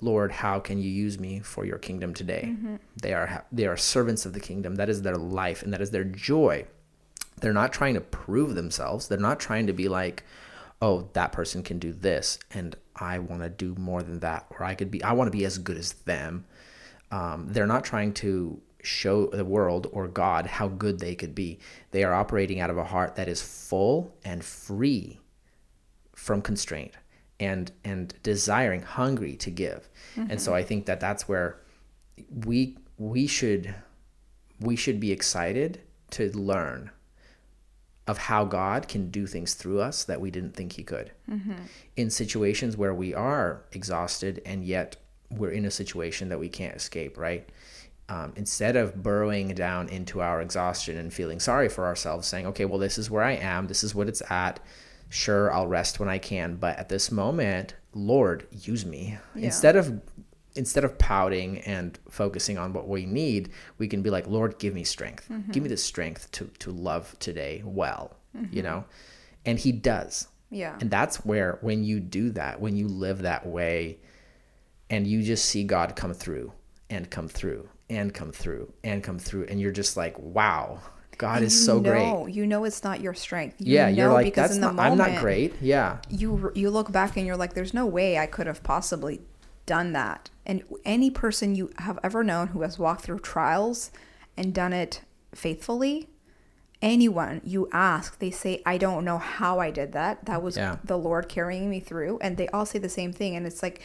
Lord, 0.00 0.32
how 0.32 0.58
can 0.60 0.78
you 0.78 0.90
use 0.90 1.18
me 1.18 1.40
for 1.40 1.64
your 1.64 1.78
kingdom 1.78 2.14
today? 2.14 2.54
They 3.00 3.14
are 3.14 3.44
they 3.52 3.66
are 3.66 3.76
servants 3.76 4.26
of 4.26 4.32
the 4.32 4.40
kingdom. 4.40 4.74
That 4.76 4.88
is 4.88 5.02
their 5.02 5.16
life 5.16 5.62
and 5.62 5.72
that 5.72 5.80
is 5.80 5.90
their 5.90 6.04
joy. 6.04 6.66
They're 7.40 7.52
not 7.52 7.72
trying 7.72 7.94
to 7.94 8.00
prove 8.00 8.54
themselves. 8.54 9.08
They're 9.08 9.18
not 9.18 9.40
trying 9.40 9.66
to 9.66 9.72
be 9.72 9.88
like, 9.88 10.24
"Oh, 10.82 11.08
that 11.12 11.32
person 11.32 11.62
can 11.62 11.78
do 11.78 11.92
this 11.92 12.38
and 12.50 12.76
I 12.96 13.18
want 13.18 13.42
to 13.42 13.48
do 13.48 13.74
more 13.76 14.02
than 14.02 14.20
that 14.20 14.46
or 14.50 14.64
I 14.64 14.74
could 14.74 14.90
be 14.90 15.02
I 15.02 15.12
want 15.12 15.28
to 15.32 15.36
be 15.36 15.44
as 15.44 15.58
good 15.58 15.76
as 15.76 15.92
them." 15.92 16.44
Um, 17.10 17.46
they're 17.50 17.66
not 17.66 17.84
trying 17.84 18.12
to 18.14 18.60
show 18.82 19.26
the 19.28 19.44
world 19.44 19.86
or 19.92 20.08
God 20.08 20.46
how 20.46 20.68
good 20.68 20.98
they 20.98 21.14
could 21.14 21.34
be. 21.34 21.58
They 21.92 22.04
are 22.04 22.12
operating 22.12 22.60
out 22.60 22.70
of 22.70 22.78
a 22.78 22.84
heart 22.84 23.16
that 23.16 23.28
is 23.28 23.40
full 23.40 24.14
and 24.24 24.44
free 24.44 25.20
from 26.14 26.42
constraint 26.42 26.92
and 27.40 27.72
and 27.84 28.14
desiring 28.22 28.82
hungry 28.82 29.36
to 29.36 29.50
give. 29.50 29.88
And 30.16 30.40
so 30.40 30.54
i 30.54 30.62
think 30.62 30.86
that 30.86 31.00
that's 31.00 31.28
where 31.28 31.58
we 32.46 32.76
we 32.98 33.26
should 33.26 33.74
we 34.60 34.76
should 34.76 35.00
be 35.00 35.10
excited 35.10 35.80
to 36.10 36.30
learn 36.36 36.90
of 38.06 38.18
how 38.18 38.44
god 38.44 38.86
can 38.86 39.10
do 39.10 39.26
things 39.26 39.54
through 39.54 39.80
us 39.80 40.04
that 40.04 40.20
we 40.20 40.30
didn't 40.30 40.54
think 40.54 40.72
he 40.72 40.82
could. 40.84 41.10
In 41.96 42.10
situations 42.10 42.76
where 42.76 42.94
we 42.94 43.14
are 43.14 43.64
exhausted 43.72 44.40
and 44.46 44.64
yet 44.64 44.96
we're 45.30 45.50
in 45.50 45.64
a 45.64 45.70
situation 45.70 46.28
that 46.28 46.38
we 46.38 46.48
can't 46.48 46.76
escape 46.76 47.18
right? 47.18 47.48
Um, 48.08 48.34
instead 48.36 48.76
of 48.76 49.02
burrowing 49.02 49.48
down 49.54 49.88
into 49.88 50.20
our 50.20 50.42
exhaustion 50.42 50.98
and 50.98 51.12
feeling 51.12 51.40
sorry 51.40 51.70
for 51.70 51.86
ourselves 51.86 52.28
saying 52.28 52.46
okay 52.46 52.66
well 52.66 52.78
this 52.78 52.98
is 52.98 53.10
where 53.10 53.24
i 53.24 53.32
am. 53.32 53.66
This 53.66 53.82
is 53.82 53.94
what 53.94 54.08
it's 54.08 54.22
at 54.30 54.60
sure 55.08 55.52
i'll 55.52 55.66
rest 55.66 56.00
when 56.00 56.08
i 56.08 56.18
can 56.18 56.56
but 56.56 56.78
at 56.78 56.88
this 56.88 57.10
moment 57.10 57.74
lord 57.94 58.46
use 58.50 58.84
me. 58.84 59.18
Yeah. 59.34 59.46
instead 59.46 59.76
of 59.76 60.00
instead 60.56 60.84
of 60.84 60.96
pouting 60.98 61.58
and 61.60 61.98
focusing 62.08 62.58
on 62.58 62.72
what 62.72 62.88
we 62.88 63.06
need 63.06 63.50
we 63.78 63.88
can 63.88 64.02
be 64.02 64.10
like 64.10 64.26
lord 64.26 64.58
give 64.58 64.74
me 64.74 64.84
strength. 64.84 65.28
Mm-hmm. 65.30 65.52
Give 65.52 65.62
me 65.62 65.68
the 65.68 65.76
strength 65.76 66.30
to 66.32 66.46
to 66.60 66.70
love 66.70 67.16
today 67.18 67.62
well 67.64 68.16
you 68.34 68.40
mm-hmm. 68.40 68.62
know? 68.62 68.84
And 69.46 69.58
he 69.58 69.72
does. 69.72 70.28
Yeah. 70.50 70.76
and 70.80 70.90
that's 70.90 71.24
where 71.24 71.58
when 71.62 71.82
you 71.82 71.98
do 71.98 72.30
that 72.30 72.60
when 72.60 72.76
you 72.76 72.86
live 72.86 73.22
that 73.22 73.44
way 73.44 73.98
and 74.88 75.04
you 75.04 75.22
just 75.22 75.46
see 75.46 75.64
god 75.64 75.96
come 75.96 76.14
through 76.14 76.52
and 76.88 77.10
come 77.10 77.26
through 77.26 77.68
and 77.90 78.14
come 78.14 78.30
through 78.30 78.72
and 78.84 79.02
come 79.02 79.18
through 79.18 79.46
and 79.48 79.60
you're 79.60 79.72
just 79.72 79.96
like 79.96 80.16
wow 80.18 80.80
God 81.18 81.38
And 81.38 81.46
is 81.46 81.64
so 81.64 81.78
know, 81.78 82.24
great. 82.24 82.34
You 82.34 82.46
know 82.46 82.64
it's 82.64 82.82
not 82.84 83.00
your 83.00 83.14
strength. 83.14 83.56
You 83.60 83.74
Yeah, 83.74 83.88
you're 83.88 84.12
like 84.12 84.24
because 84.26 84.50
that's 84.50 84.54
in 84.56 84.60
the 84.60 84.72
not, 84.72 84.84
I'm 84.86 84.98
not 84.98 85.06
moment, 85.08 85.22
great. 85.22 85.54
Yeah. 85.60 85.98
You 86.08 86.52
you 86.54 86.70
look 86.70 86.90
back 86.92 87.16
and 87.16 87.26
you're 87.26 87.36
like, 87.36 87.54
there's 87.54 87.74
no 87.74 87.86
way 87.86 88.18
I 88.18 88.26
could 88.26 88.46
have 88.46 88.62
possibly 88.62 89.20
done 89.66 89.92
that. 89.92 90.30
And 90.46 90.62
any 90.84 91.10
person 91.10 91.54
you 91.54 91.70
have 91.78 91.98
ever 92.02 92.22
known 92.22 92.48
who 92.48 92.62
has 92.62 92.78
walked 92.78 93.02
through 93.02 93.20
trials 93.20 93.90
and 94.36 94.52
done 94.52 94.72
it 94.72 95.00
faithfully, 95.34 96.08
anyone 96.82 97.40
you 97.44 97.68
ask, 97.72 98.18
they 98.18 98.30
say, 98.30 98.62
I 98.66 98.76
don't 98.78 99.04
know 99.04 99.18
how 99.18 99.58
I 99.58 99.70
did 99.70 99.92
that. 99.92 100.26
That 100.26 100.42
was 100.42 100.56
Yeah. 100.56 100.76
the 100.84 100.98
Lord 100.98 101.28
carrying 101.28 101.70
me 101.70 101.80
through. 101.80 102.18
And 102.20 102.36
they 102.36 102.48
all 102.48 102.66
say 102.66 102.78
the 102.78 102.88
same 102.88 103.12
thing. 103.12 103.34
And 103.36 103.46
it's 103.46 103.62
like, 103.62 103.80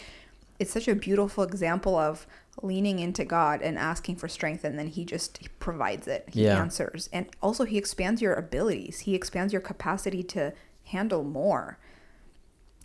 it's 0.60 0.72
such 0.72 0.88
a 0.88 0.96
beautiful 0.96 1.44
example 1.44 1.98
of 1.98 2.28
leaning 2.62 3.00
into 3.00 3.24
God 3.24 3.62
and 3.62 3.78
asking 3.78 4.18
for 4.18 4.28
strength, 4.28 4.64
and 4.64 4.78
then 4.78 4.88
He 4.88 5.06
just 5.06 5.48
provides 5.60 6.08
it. 6.08 6.28
He 6.32 6.44
Yeah. 6.44 6.60
answers. 6.60 7.10
And 7.14 7.28
also, 7.42 7.64
He 7.64 7.78
expands 7.78 8.22
your 8.22 8.34
abilities, 8.34 9.00
He 9.00 9.16
expands 9.16 9.54
your 9.54 9.62
capacity 9.62 10.24
to 10.24 10.54
handle 10.84 11.24
more. 11.24 11.78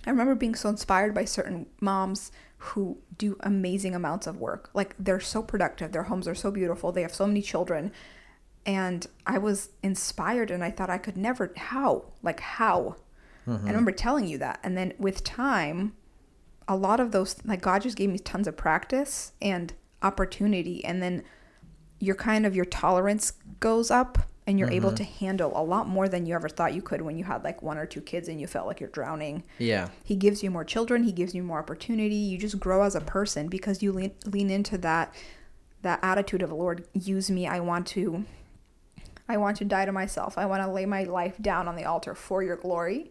I 0.07 0.11
remember 0.11 0.35
being 0.35 0.55
so 0.55 0.69
inspired 0.69 1.15
by 1.15 1.25
certain 1.25 1.67
moms 1.81 2.31
who 2.59 2.99
do 3.17 3.37
amazing 3.41 3.95
amounts 3.95 4.27
of 4.27 4.39
work. 4.39 4.71
Like 4.75 4.95
they're 4.99 5.21
so 5.21 5.43
productive, 5.43 5.93
their 5.93 6.05
homes 6.05 6.29
are 6.29 6.35
so 6.35 6.51
beautiful, 6.51 6.93
they 6.93 7.03
have 7.03 7.15
so 7.15 7.27
many 7.27 7.43
children. 7.43 7.93
And 8.67 9.07
I 9.27 9.39
was 9.39 9.71
inspired 9.83 10.51
and 10.51 10.65
I 10.65 10.71
thought 10.71 10.89
I 10.89 10.99
could 10.99 11.17
never 11.17 11.53
how? 11.57 12.13
Like 12.23 12.41
how? 12.41 12.97
I 13.47 13.51
mm-hmm. 13.51 13.67
remember 13.67 13.93
telling 13.93 14.27
you 14.27 14.39
that. 14.39 14.61
And 14.63 14.77
then 14.77 14.95
with 14.99 15.23
time, 15.23 15.95
a 16.69 16.77
lot 16.77 17.01
of 17.01 17.13
those 17.13 17.37
like 17.45 17.61
God 17.61 17.83
just 17.83 17.97
gave 17.97 18.11
me 18.11 18.19
tons 18.19 18.49
of 18.49 18.57
practice 18.57 19.33
and 19.41 19.73
opportunity 20.03 20.85
and 20.85 21.03
then 21.03 21.23
your 22.01 22.15
kind 22.15 22.45
of 22.47 22.55
your 22.55 22.65
tolerance 22.65 23.33
goes 23.61 23.91
up 23.91 24.19
and 24.47 24.59
you're 24.59 24.71
able 24.71 24.91
mm-hmm. 24.91 24.97
to 24.97 25.05
handle 25.05 25.53
a 25.55 25.65
lot 25.65 25.89
more 25.89 26.09
than 26.09 26.27
you 26.27 26.35
ever 26.35 26.49
thought 26.49 26.75
you 26.75 26.83
could 26.83 27.01
when 27.01 27.17
you 27.17 27.25
had 27.25 27.43
like 27.43 27.63
one 27.63 27.79
or 27.79 27.87
two 27.87 28.01
kids 28.01 28.29
and 28.29 28.41
you 28.41 28.47
felt 28.47 28.67
like 28.67 28.79
you're 28.79 28.91
drowning. 28.91 29.43
Yeah. 29.59 29.89
He 30.05 30.17
gives 30.17 30.43
you 30.43 30.51
more 30.51 30.65
children, 30.65 31.05
he 31.05 31.13
gives 31.13 31.35
you 31.35 31.43
more 31.43 31.59
opportunity. 31.59 32.15
You 32.15 32.37
just 32.37 32.61
grow 32.61 32.83
as 32.83 32.95
a 32.95 33.01
person 33.01 33.49
because 33.49 33.83
you 33.83 33.93
lean, 33.93 34.13
lean 34.27 34.51
into 34.51 34.77
that 34.79 35.15
that 35.83 36.01
attitude 36.03 36.43
of 36.43 36.51
Lord, 36.51 36.87
use 36.95 37.31
me. 37.31 37.47
I 37.47 37.61
want 37.61 37.87
to 37.89 38.25
I 39.29 39.37
want 39.39 39.57
to 39.59 39.65
die 39.65 39.87
to 39.87 39.93
myself. 39.93 40.37
I 40.37 40.47
want 40.47 40.63
to 40.63 40.71
lay 40.71 40.85
my 40.85 41.05
life 41.05 41.37
down 41.41 41.67
on 41.67 41.77
the 41.77 41.85
altar 41.85 42.15
for 42.15 42.43
your 42.43 42.57
glory. 42.57 43.11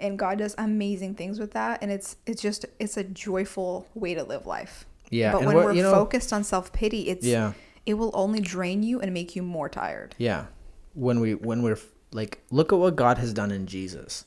And 0.00 0.18
God 0.18 0.38
does 0.38 0.54
amazing 0.58 1.14
things 1.16 1.40
with 1.40 1.52
that 1.52 1.82
and 1.82 1.90
it's 1.90 2.16
it's 2.26 2.40
just 2.40 2.66
it's 2.78 2.96
a 2.96 3.04
joyful 3.04 3.86
way 3.94 4.14
to 4.14 4.22
live 4.22 4.46
life. 4.46 4.86
Yeah. 5.10 5.32
But 5.32 5.38
and 5.38 5.46
when 5.48 5.56
what- 5.56 5.64
we're 5.66 5.72
you 5.74 5.82
know- 5.82 5.92
focused 5.92 6.32
on 6.32 6.44
self-pity, 6.44 7.08
it's 7.08 7.26
Yeah. 7.26 7.52
it 7.86 7.94
will 7.94 8.10
only 8.14 8.40
drain 8.40 8.82
you 8.82 9.00
and 9.00 9.12
make 9.12 9.34
you 9.34 9.42
more 9.42 9.68
tired. 9.68 10.14
Yeah. 10.18 10.46
When 10.94 11.20
we 11.20 11.34
when 11.34 11.62
we're 11.62 11.78
like 12.12 12.42
look 12.50 12.72
at 12.72 12.78
what 12.78 12.94
God 12.96 13.18
has 13.18 13.32
done 13.32 13.50
in 13.50 13.66
Jesus. 13.66 14.24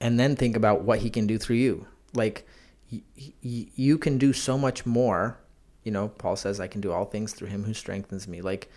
And 0.00 0.18
then 0.18 0.36
think 0.36 0.56
about 0.56 0.82
what 0.82 0.98
he 1.00 1.10
can 1.10 1.26
do 1.26 1.38
through 1.38 1.56
you. 1.56 1.86
Like 2.14 2.46
y- 2.92 3.02
y- 3.16 3.66
you 3.74 3.98
can 3.98 4.18
do 4.18 4.32
so 4.32 4.58
much 4.58 4.84
more. 4.84 5.38
You 5.84 5.92
know, 5.92 6.08
Paul 6.08 6.36
says 6.36 6.60
I 6.60 6.66
can 6.66 6.80
do 6.80 6.92
all 6.92 7.04
things 7.04 7.32
through 7.32 7.48
him 7.48 7.64
who 7.64 7.74
strengthens 7.74 8.26
me. 8.28 8.40
Like 8.40 8.68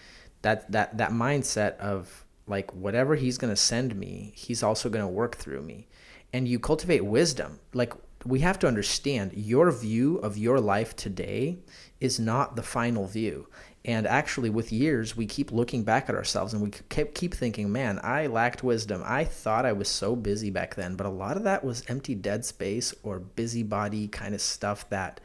that 0.44 0.72
that 0.72 0.98
that 0.98 1.12
mindset 1.12 1.78
of 1.78 2.25
like 2.48 2.72
whatever 2.74 3.16
he's 3.16 3.38
going 3.38 3.52
to 3.52 3.60
send 3.60 3.96
me, 3.96 4.34
he's 4.36 4.64
also 4.64 4.90
going 4.90 5.04
to 5.04 5.12
work 5.12 5.36
through 5.36 5.62
me. 5.62 5.88
And 6.34 6.48
you 6.48 6.60
cultivate 6.60 7.06
wisdom. 7.06 7.60
Like 7.74 7.94
we 8.26 8.40
have 8.40 8.60
to 8.60 8.68
understand 8.68 9.34
your 9.34 9.72
view 9.72 10.18
of 10.18 10.38
your 10.38 10.60
life 10.60 10.96
today 10.96 11.60
is 12.00 12.20
not 12.20 12.56
the 12.56 12.64
final 12.64 13.08
view. 13.08 13.48
And 13.86 14.08
actually, 14.08 14.50
with 14.50 14.72
years, 14.72 15.16
we 15.16 15.28
keep 15.28 15.52
looking 15.52 15.84
back 15.84 16.10
at 16.10 16.16
ourselves 16.16 16.54
and 16.54 16.64
we 16.64 16.72
keep, 16.90 17.14
keep 17.14 17.36
thinking, 17.36 17.72
man, 17.72 18.00
I 18.02 18.26
lacked 18.26 18.64
wisdom. 18.64 19.04
I 19.06 19.26
thought 19.26 19.64
I 19.64 19.74
was 19.74 19.88
so 19.88 20.16
busy 20.16 20.50
back 20.50 20.74
then. 20.74 20.96
But 20.96 21.06
a 21.06 21.12
lot 21.12 21.38
of 21.38 21.44
that 21.44 21.64
was 21.64 21.84
empty 21.88 22.16
dead 22.16 22.44
space 22.44 22.96
or 23.04 23.20
busybody 23.20 24.08
kind 24.08 24.34
of 24.34 24.42
stuff 24.42 24.90
that 24.90 25.20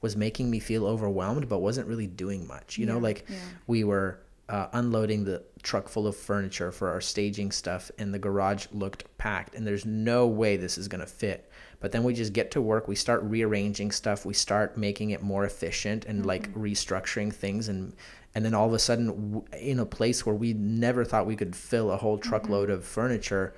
was 0.00 0.16
making 0.16 0.50
me 0.50 0.60
feel 0.60 0.86
overwhelmed, 0.86 1.46
but 1.50 1.58
wasn't 1.58 1.88
really 1.88 2.06
doing 2.06 2.46
much. 2.46 2.78
You 2.78 2.86
know, 2.86 2.98
like 2.98 3.26
yeah. 3.28 3.36
we 3.66 3.84
were 3.84 4.18
uh, 4.48 4.68
unloading 4.72 5.24
the 5.24 5.42
truck 5.66 5.88
full 5.88 6.06
of 6.06 6.16
furniture 6.16 6.70
for 6.70 6.88
our 6.88 7.00
staging 7.00 7.50
stuff, 7.50 7.90
and 7.98 8.14
the 8.14 8.18
garage 8.20 8.66
looked 8.72 9.04
packed. 9.18 9.54
And 9.56 9.66
there's 9.66 9.84
no 9.84 10.26
way 10.26 10.56
this 10.56 10.78
is 10.78 10.86
going 10.86 11.00
to 11.00 11.06
fit. 11.06 11.50
But 11.80 11.90
then 11.90 12.04
we 12.04 12.14
just 12.14 12.32
get 12.32 12.52
to 12.52 12.62
work. 12.62 12.86
We 12.86 12.94
start 12.94 13.22
rearranging 13.24 13.90
stuff. 13.90 14.24
We 14.24 14.32
start 14.32 14.78
making 14.78 15.10
it 15.10 15.22
more 15.22 15.44
efficient 15.44 16.04
and 16.04 16.24
like 16.24 16.50
mm-hmm. 16.50 16.62
restructuring 16.62 17.32
things. 17.34 17.68
And 17.68 17.94
and 18.34 18.44
then 18.44 18.54
all 18.54 18.66
of 18.66 18.74
a 18.74 18.78
sudden, 18.78 19.32
w- 19.32 19.44
in 19.58 19.80
a 19.80 19.86
place 19.86 20.24
where 20.24 20.34
we 20.34 20.52
never 20.52 21.04
thought 21.04 21.26
we 21.26 21.36
could 21.36 21.56
fill 21.56 21.90
a 21.90 21.96
whole 21.96 22.16
mm-hmm. 22.16 22.28
truckload 22.28 22.70
of 22.70 22.84
furniture, 22.84 23.52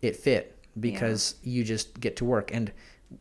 it 0.00 0.16
fit 0.16 0.56
because 0.78 1.34
you 1.42 1.62
just 1.62 2.00
get 2.00 2.16
to 2.16 2.24
work. 2.24 2.54
And 2.54 2.72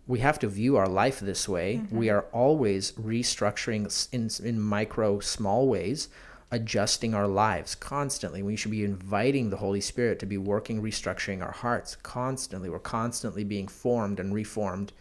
we 0.07 0.19
have 0.19 0.39
to 0.39 0.47
view 0.47 0.77
our 0.77 0.87
life 0.87 1.19
this 1.19 1.49
way. 1.49 1.81
We 1.91 2.07
mm-hmm. 2.07 2.15
are 2.15 2.25
always 2.31 2.93
restructuring 2.93 3.83
in 4.13 4.47
in 4.47 4.61
micro, 4.61 5.19
small 5.19 5.67
ways 5.67 6.07
adjusting 6.51 7.13
our 7.13 7.27
lives 7.27 7.75
constantly. 7.75 8.41
We 8.41 8.55
should 8.55 8.71
be 8.71 8.83
inviting 8.83 9.49
the 9.49 9.57
Holy 9.57 9.81
Spirit 9.81 10.19
to 10.19 10.25
be 10.25 10.37
working, 10.37 10.81
restructuring 10.81 11.43
our 11.43 11.51
hearts 11.51 11.95
constantly. 11.95 12.69
We're 12.69 12.79
constantly 12.79 13.43
being 13.43 13.67
formed 13.67 14.19
and 14.19 14.33
reformed. 14.33 14.91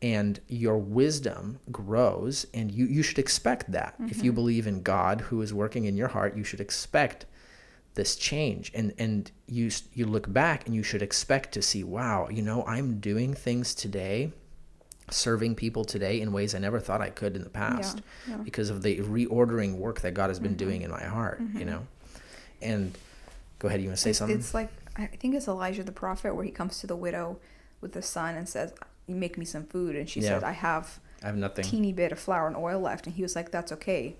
And 0.00 0.38
your 0.46 0.78
wisdom 0.78 1.58
grows, 1.72 2.46
and 2.54 2.70
you, 2.70 2.86
you 2.86 3.02
should 3.02 3.18
expect 3.18 3.72
that. 3.72 3.96
If 4.06 4.18
you 4.22 4.30
mm-hmm. 4.30 4.36
believe 4.36 4.66
in 4.68 4.82
God 4.82 5.22
who 5.22 5.42
is 5.42 5.52
working 5.52 5.86
in 5.86 5.96
your 5.96 6.06
heart, 6.06 6.36
you 6.36 6.44
should 6.44 6.60
expect 6.60 7.26
this 7.94 8.14
change. 8.14 8.70
And, 8.76 8.94
and 8.96 9.28
you, 9.48 9.70
you 9.92 10.06
look 10.06 10.32
back 10.32 10.66
and 10.66 10.74
you 10.74 10.84
should 10.84 11.02
expect 11.02 11.50
to 11.54 11.62
see, 11.62 11.82
wow, 11.82 12.28
you 12.30 12.42
know, 12.42 12.64
I'm 12.64 13.00
doing 13.00 13.34
things 13.34 13.74
today 13.74 14.32
serving 15.10 15.54
people 15.54 15.84
today 15.84 16.20
in 16.20 16.32
ways 16.32 16.54
I 16.54 16.58
never 16.58 16.80
thought 16.80 17.00
I 17.00 17.10
could 17.10 17.36
in 17.36 17.42
the 17.44 17.48
past 17.50 18.02
yeah. 18.26 18.34
Mm-hmm. 18.34 18.42
because 18.44 18.70
of 18.70 18.82
the 18.82 18.98
reordering 19.00 19.76
work 19.76 20.00
that 20.02 20.14
God 20.14 20.28
has 20.30 20.38
been 20.38 20.54
doing 20.56 20.82
in 20.82 20.90
my 20.90 21.02
heart, 21.04 21.40
you 21.54 21.64
know. 21.64 21.86
And 22.60 22.96
go 23.58 23.68
ahead, 23.68 23.80
you 23.80 23.88
want 23.88 23.96
to 23.98 24.02
say 24.02 24.10
It's- 24.10 24.18
something? 24.18 24.36
It's 24.38 24.54
like 24.54 24.68
I 24.96 25.06
think 25.06 25.34
it's 25.36 25.46
Elijah 25.46 25.84
the 25.84 25.92
prophet 25.92 26.34
where 26.34 26.44
he 26.44 26.50
comes 26.50 26.80
to 26.80 26.86
the 26.88 26.96
widow 26.96 27.38
with 27.80 27.92
the 27.92 28.02
son 28.02 28.34
and 28.34 28.48
says, 28.48 28.72
"You 29.06 29.14
make 29.14 29.38
me 29.38 29.44
some 29.44 29.64
food," 29.64 29.94
and 29.94 30.08
she 30.10 30.20
Yeah. 30.20 30.30
said, 30.30 30.44
"I 30.44 30.50
have 30.50 30.98
I 31.22 31.26
have 31.26 31.36
nothing. 31.36 31.64
teeny 31.64 31.92
bit 31.92 32.10
of 32.10 32.18
flour 32.18 32.48
and 32.48 32.56
oil 32.56 32.80
left," 32.80 33.06
and 33.06 33.14
he 33.14 33.22
was 33.22 33.36
like, 33.36 33.52
"That's 33.52 33.70
okay." 33.72 34.16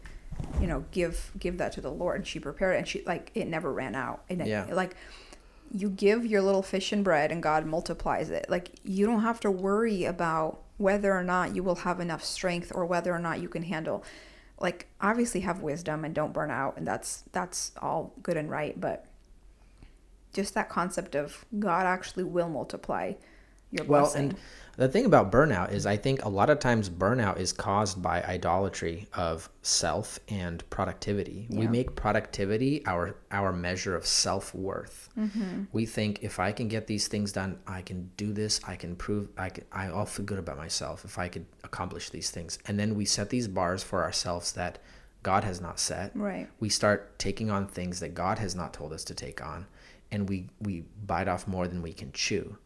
You 0.60 0.68
know, 0.68 0.84
give 0.92 1.32
give 1.36 1.58
that 1.58 1.72
to 1.72 1.80
the 1.80 1.90
Lord. 1.90 2.16
And 2.18 2.26
she 2.26 2.38
prepared 2.38 2.76
it, 2.76 2.78
and 2.78 2.86
she 2.86 3.02
like 3.04 3.32
it 3.34 3.48
never 3.48 3.72
ran 3.72 3.96
out. 3.96 4.22
And 4.30 4.40
it- 4.40 4.46
Yeah. 4.46 4.66
like 4.72 4.94
you 5.74 5.90
give 5.90 6.24
your 6.24 6.40
little 6.42 6.62
fish 6.62 6.92
and 6.92 7.02
bread, 7.02 7.32
and 7.32 7.42
God 7.42 7.66
multiplies 7.66 8.30
it. 8.30 8.46
Like 8.48 8.70
you 8.84 9.04
don't 9.04 9.22
have 9.22 9.40
to 9.40 9.50
worry 9.50 10.04
about 10.04 10.60
whether 10.78 11.12
or 11.12 11.22
not 11.22 11.54
you 11.54 11.62
will 11.62 11.74
have 11.76 12.00
enough 12.00 12.24
strength 12.24 12.72
or 12.74 12.86
whether 12.86 13.12
or 13.12 13.18
not 13.18 13.40
you 13.40 13.48
can 13.48 13.64
handle. 13.64 14.02
Like 14.60 14.86
obviously 15.00 15.40
have 15.40 15.60
wisdom 15.60 16.04
and 16.04 16.14
don't 16.14 16.32
burn 16.32 16.50
out, 16.50 16.76
and 16.76 16.86
that's 16.86 17.24
that's 17.32 17.72
all 17.80 18.14
good 18.22 18.36
and 18.36 18.50
right, 18.50 18.80
but 18.80 19.06
just 20.32 20.54
that 20.54 20.68
concept 20.68 21.14
of 21.14 21.44
God 21.58 21.86
actually 21.86 22.24
will 22.24 22.48
multiply 22.48 23.12
your 23.70 23.84
Well, 23.86 24.02
blessing. 24.02 24.30
and 24.30 24.36
the 24.78 24.88
thing 24.88 25.06
about 25.06 25.32
burnout 25.32 25.72
is 25.72 25.86
I 25.86 25.96
think 25.96 26.24
a 26.24 26.28
lot 26.28 26.50
of 26.50 26.60
times 26.60 26.88
burnout 26.88 27.40
is 27.40 27.52
caused 27.52 28.00
by 28.00 28.22
idolatry 28.22 29.08
of 29.12 29.50
self 29.60 30.20
and 30.28 30.62
productivity. 30.70 31.48
We 31.50 31.66
make 31.66 31.96
productivity 31.96 32.86
our 32.86 33.16
our 33.32 33.52
measure 33.52 33.96
of 33.96 34.06
self-worth. 34.06 35.08
Mm-hmm. 35.18 35.64
We 35.72 35.84
think 35.84 36.22
if 36.22 36.38
I 36.38 36.52
can 36.52 36.68
get 36.68 36.86
these 36.86 37.08
things 37.08 37.32
done, 37.32 37.58
I 37.66 37.82
can 37.82 38.12
do 38.16 38.32
this, 38.32 38.60
I 38.68 38.76
can 38.76 38.94
prove 38.94 39.28
I 39.36 39.48
can 39.48 39.64
I, 39.72 39.86
I'll 39.86 40.06
feel 40.06 40.24
good 40.24 40.38
about 40.38 40.56
myself 40.56 41.04
if 41.04 41.18
I 41.18 41.26
could 41.26 41.46
accomplish 41.64 42.10
these 42.10 42.30
things. 42.30 42.60
And 42.66 42.78
then 42.78 42.94
we 42.94 43.04
set 43.04 43.30
these 43.30 43.48
bars 43.48 43.82
for 43.82 44.04
ourselves 44.04 44.52
that 44.52 44.78
God 45.24 45.42
has 45.42 45.60
not 45.60 45.80
set. 45.80 46.12
Right. 46.14 46.48
We 46.60 46.68
start 46.68 47.18
taking 47.18 47.50
on 47.50 47.66
things 47.66 47.98
that 47.98 48.14
God 48.14 48.38
has 48.38 48.54
not 48.54 48.72
told 48.72 48.92
us 48.92 49.02
to 49.04 49.14
take 49.14 49.44
on 49.44 49.66
and 50.12 50.28
we 50.28 50.50
we 50.60 50.84
bite 51.04 51.26
off 51.26 51.48
more 51.48 51.66
than 51.66 51.82
we 51.82 51.92
can 51.92 52.12
chew 52.12 52.56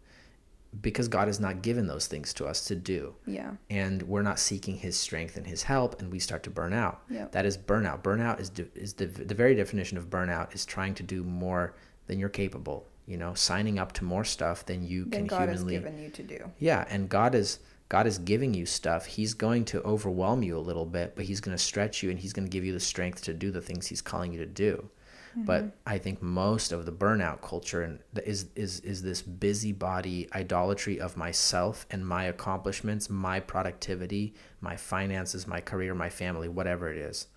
because 0.80 1.06
God 1.08 1.28
has 1.28 1.38
not 1.38 1.60
given 1.62 1.86
those 1.86 2.06
things 2.06 2.32
to 2.34 2.46
us 2.46 2.64
to 2.66 2.74
do. 2.74 3.14
yeah. 3.26 3.52
And 3.68 4.02
we're 4.04 4.22
not 4.22 4.38
seeking 4.38 4.76
his 4.76 4.96
strength 4.98 5.36
and 5.36 5.46
his 5.46 5.62
help 5.64 6.00
and 6.00 6.10
we 6.10 6.18
start 6.18 6.42
to 6.44 6.50
burn 6.50 6.72
out. 6.72 7.02
Yep. 7.10 7.32
That 7.32 7.44
is 7.44 7.58
burnout. 7.58 8.02
Burnout 8.02 8.40
is 8.40 8.48
de- 8.48 8.68
is 8.74 8.94
the 8.94 9.06
the 9.06 9.34
very 9.34 9.54
definition 9.54 9.98
of 9.98 10.08
burnout 10.08 10.54
is 10.54 10.64
trying 10.64 10.94
to 10.94 11.02
do 11.02 11.22
more 11.24 11.74
than 12.06 12.18
you're 12.18 12.28
capable, 12.30 12.86
you 13.06 13.16
know, 13.18 13.34
signing 13.34 13.78
up 13.78 13.92
to 13.92 14.04
more 14.04 14.24
stuff 14.24 14.64
than 14.64 14.82
you 14.82 15.04
Then 15.04 15.20
can 15.20 15.26
God 15.26 15.48
humanly 15.50 15.74
has 15.74 15.82
given 15.84 16.02
you 16.02 16.10
to 16.10 16.22
do. 16.22 16.50
yeah, 16.58 16.86
and 16.88 17.08
God 17.08 17.34
is 17.34 17.58
God 17.90 18.06
is 18.06 18.16
giving 18.18 18.54
you 18.54 18.64
stuff. 18.64 19.04
He's 19.04 19.34
going 19.34 19.66
to 19.66 19.82
overwhelm 19.82 20.42
you 20.42 20.56
a 20.56 20.60
little 20.68 20.86
bit, 20.86 21.14
but 21.14 21.26
he's 21.26 21.42
going 21.42 21.54
to 21.54 21.62
stretch 21.62 22.02
you 22.02 22.08
and 22.10 22.18
he's 22.18 22.32
going 22.32 22.46
to 22.46 22.50
give 22.50 22.64
you 22.64 22.72
the 22.72 22.80
strength 22.80 23.22
to 23.24 23.34
do 23.34 23.50
the 23.50 23.60
things 23.60 23.86
he's 23.88 24.00
calling 24.00 24.32
you 24.32 24.38
to 24.38 24.46
do. 24.46 24.88
But 25.34 25.76
I 25.86 25.98
think 25.98 26.20
most 26.20 26.72
of 26.72 26.84
the 26.84 26.92
burnout 26.92 27.40
culture 27.40 27.82
and 27.82 28.00
is 28.24 28.46
is 28.54 28.80
is 28.80 29.02
this 29.02 29.22
busybody 29.22 30.28
idolatry 30.34 31.00
of 31.00 31.16
myself 31.16 31.86
and 31.90 32.06
my 32.06 32.24
accomplishments, 32.24 33.08
my 33.08 33.40
productivity, 33.40 34.34
my 34.60 34.76
finances, 34.76 35.46
my 35.46 35.60
career, 35.60 35.94
my 35.94 36.10
family, 36.10 36.48
whatever 36.48 36.90
it 36.90 36.98
is. 36.98 37.28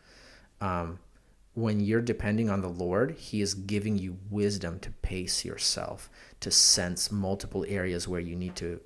Um, 0.60 1.00
when 1.54 1.80
you're 1.80 2.02
depending 2.02 2.50
on 2.50 2.62
the 2.62 2.70
Lord, 2.70 3.12
He 3.12 3.42
is 3.42 3.54
giving 3.54 3.98
you 3.98 4.18
wisdom 4.30 4.80
to 4.80 4.92
pace 4.92 5.46
yourself, 5.46 6.10
to 6.42 6.52
sense 6.52 7.12
multiple 7.12 7.66
areas 7.68 8.08
where 8.08 8.20
you 8.20 8.36
need 8.36 8.56
to 8.58 8.82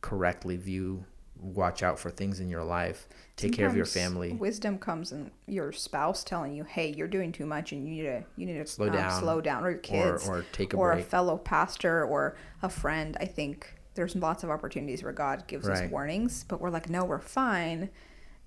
correctly 0.00 0.56
view, 0.56 1.04
watch 1.40 1.82
out 1.82 1.98
for 1.98 2.10
things 2.10 2.40
in 2.40 2.48
your 2.50 2.64
life, 2.64 3.08
take 3.36 3.52
care 3.52 3.66
of 3.66 3.76
your 3.76 3.86
family. 3.86 4.32
Wisdom 4.32 4.78
comes 4.78 5.12
in 5.12 5.30
your 5.46 5.72
spouse 5.72 6.24
telling 6.24 6.54
you, 6.54 6.64
"Hey, 6.64 6.92
you're 6.96 7.08
doing 7.08 7.32
too 7.32 7.46
much, 7.46 7.72
and 7.72 7.84
you 7.86 7.90
need 7.94 8.02
to 8.02 8.24
you 8.36 8.46
need 8.46 8.58
to 8.58 8.66
Slow 8.66 8.86
um, 8.88 8.92
down. 8.92 9.20
slow 9.20 9.40
down," 9.40 9.64
or 9.64 9.70
your 9.70 9.78
kids, 9.80 10.28
or 10.28 10.38
or 10.40 10.44
take 10.52 10.74
a 10.74 10.76
or 10.76 10.92
break. 10.92 11.04
a 11.04 11.08
fellow 11.08 11.36
pastor, 11.38 12.04
or 12.04 12.36
a 12.62 12.68
friend. 12.68 13.16
I 13.20 13.26
think 13.26 13.74
there's 13.94 14.14
lots 14.16 14.44
of 14.44 14.50
opportunities 14.50 15.02
where 15.02 15.12
God 15.12 15.46
gives 15.46 15.68
us 15.68 15.90
warnings, 15.90 16.44
but 16.48 16.60
we're 16.60 16.70
like, 16.70 16.88
"No, 16.88 17.04
we're 17.04 17.18
fine," 17.20 17.90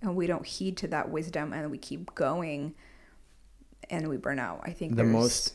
and 0.02 0.16
we 0.16 0.28
don't 0.28 0.46
heed 0.46 0.78
to 0.78 0.88
that 0.90 1.10
wisdom, 1.10 1.54
and 1.54 1.70
we 1.72 1.78
keep 1.78 2.14
going, 2.16 2.74
and 3.90 4.08
we 4.10 4.18
burn 4.18 4.40
out. 4.40 4.62
I 4.64 4.72
think 4.72 4.92
the 4.92 5.04
there's- 5.04 5.14
most 5.14 5.54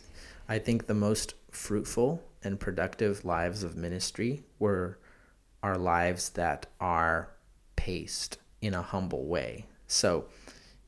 i 0.49 0.61
think 0.61 0.87
the 0.87 0.95
most 0.95 1.35
fruitful 1.51 2.23
and 2.45 2.61
productive 2.61 3.25
lives 3.25 3.65
of 3.65 3.77
ministry 3.77 4.45
were 4.61 4.97
are 5.67 5.77
lives 5.77 6.31
that 6.31 6.67
are 6.81 7.29
paced 7.75 8.39
in 8.61 8.73
a 8.73 8.83
humble 8.83 9.27
way. 9.27 9.67
So 9.89 10.27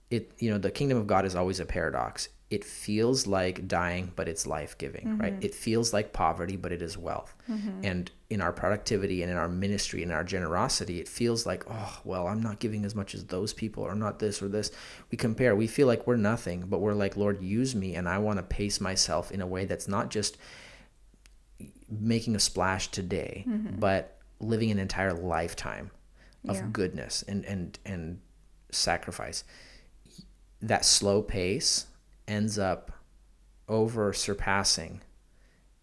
it 0.09 0.31
you 0.38 0.51
know 0.51 0.59
the 0.59 0.71
kingdom 0.71 0.97
of 0.97 1.07
god 1.07 1.25
is 1.27 1.35
always 1.35 1.59
a 1.59 1.67
paradox. 1.67 2.29
It 2.49 2.64
feels 2.64 3.27
like 3.27 3.67
dying 3.69 4.12
but 4.14 4.29
it's 4.29 4.47
life-giving 4.47 5.07
mm-hmm. 5.07 5.21
right? 5.21 5.35
It 5.41 5.53
feels 5.53 5.93
like 5.93 6.12
poverty 6.12 6.57
but 6.57 6.71
it 6.71 6.81
is 6.81 6.97
wealth. 6.97 7.35
Mm-hmm. 7.51 7.85
And 7.85 8.11
in 8.31 8.41
our 8.41 8.53
productivity 8.53 9.23
and 9.23 9.33
in 9.33 9.37
our 9.37 9.49
ministry 9.49 10.05
and 10.05 10.12
our 10.12 10.25
generosity 10.25 11.01
it 11.01 11.09
feels 11.09 11.45
like 11.45 11.64
oh 11.69 12.01
well 12.05 12.29
i'm 12.29 12.43
not 12.43 12.59
giving 12.61 12.85
as 12.85 12.95
much 12.95 13.14
as 13.14 13.25
those 13.25 13.53
people 13.53 13.83
or 13.83 13.97
not 13.97 14.21
this 14.21 14.41
or 14.41 14.49
this. 14.49 14.71
We 15.11 15.19
compare. 15.19 15.57
We 15.57 15.67
feel 15.67 15.88
like 15.88 16.07
we're 16.07 16.17
nothing 16.17 16.67
but 16.69 16.79
we're 16.79 16.95
like 16.95 17.17
lord 17.17 17.43
use 17.43 17.75
me 17.75 17.97
and 17.97 18.09
i 18.09 18.19
want 18.19 18.38
to 18.38 18.45
pace 18.45 18.81
myself 18.81 19.33
in 19.33 19.41
a 19.41 19.47
way 19.47 19.64
that's 19.64 19.88
not 19.88 20.09
just 20.09 20.38
making 21.91 22.37
a 22.37 22.41
splash 22.41 22.88
today 22.88 23.45
mm-hmm. 23.47 23.81
but 23.81 24.17
living 24.40 24.70
an 24.70 24.79
entire 24.79 25.12
lifetime 25.12 25.90
of 26.48 26.57
Yeah. 26.57 26.68
goodness 26.72 27.22
and 27.27 27.44
and 27.44 27.79
and 27.85 28.20
sacrifice 28.70 29.44
that 30.61 30.85
slow 30.85 31.22
pace 31.22 31.87
ends 32.27 32.59
up 32.59 32.92
over 33.68 34.12
surpassing 34.12 35.01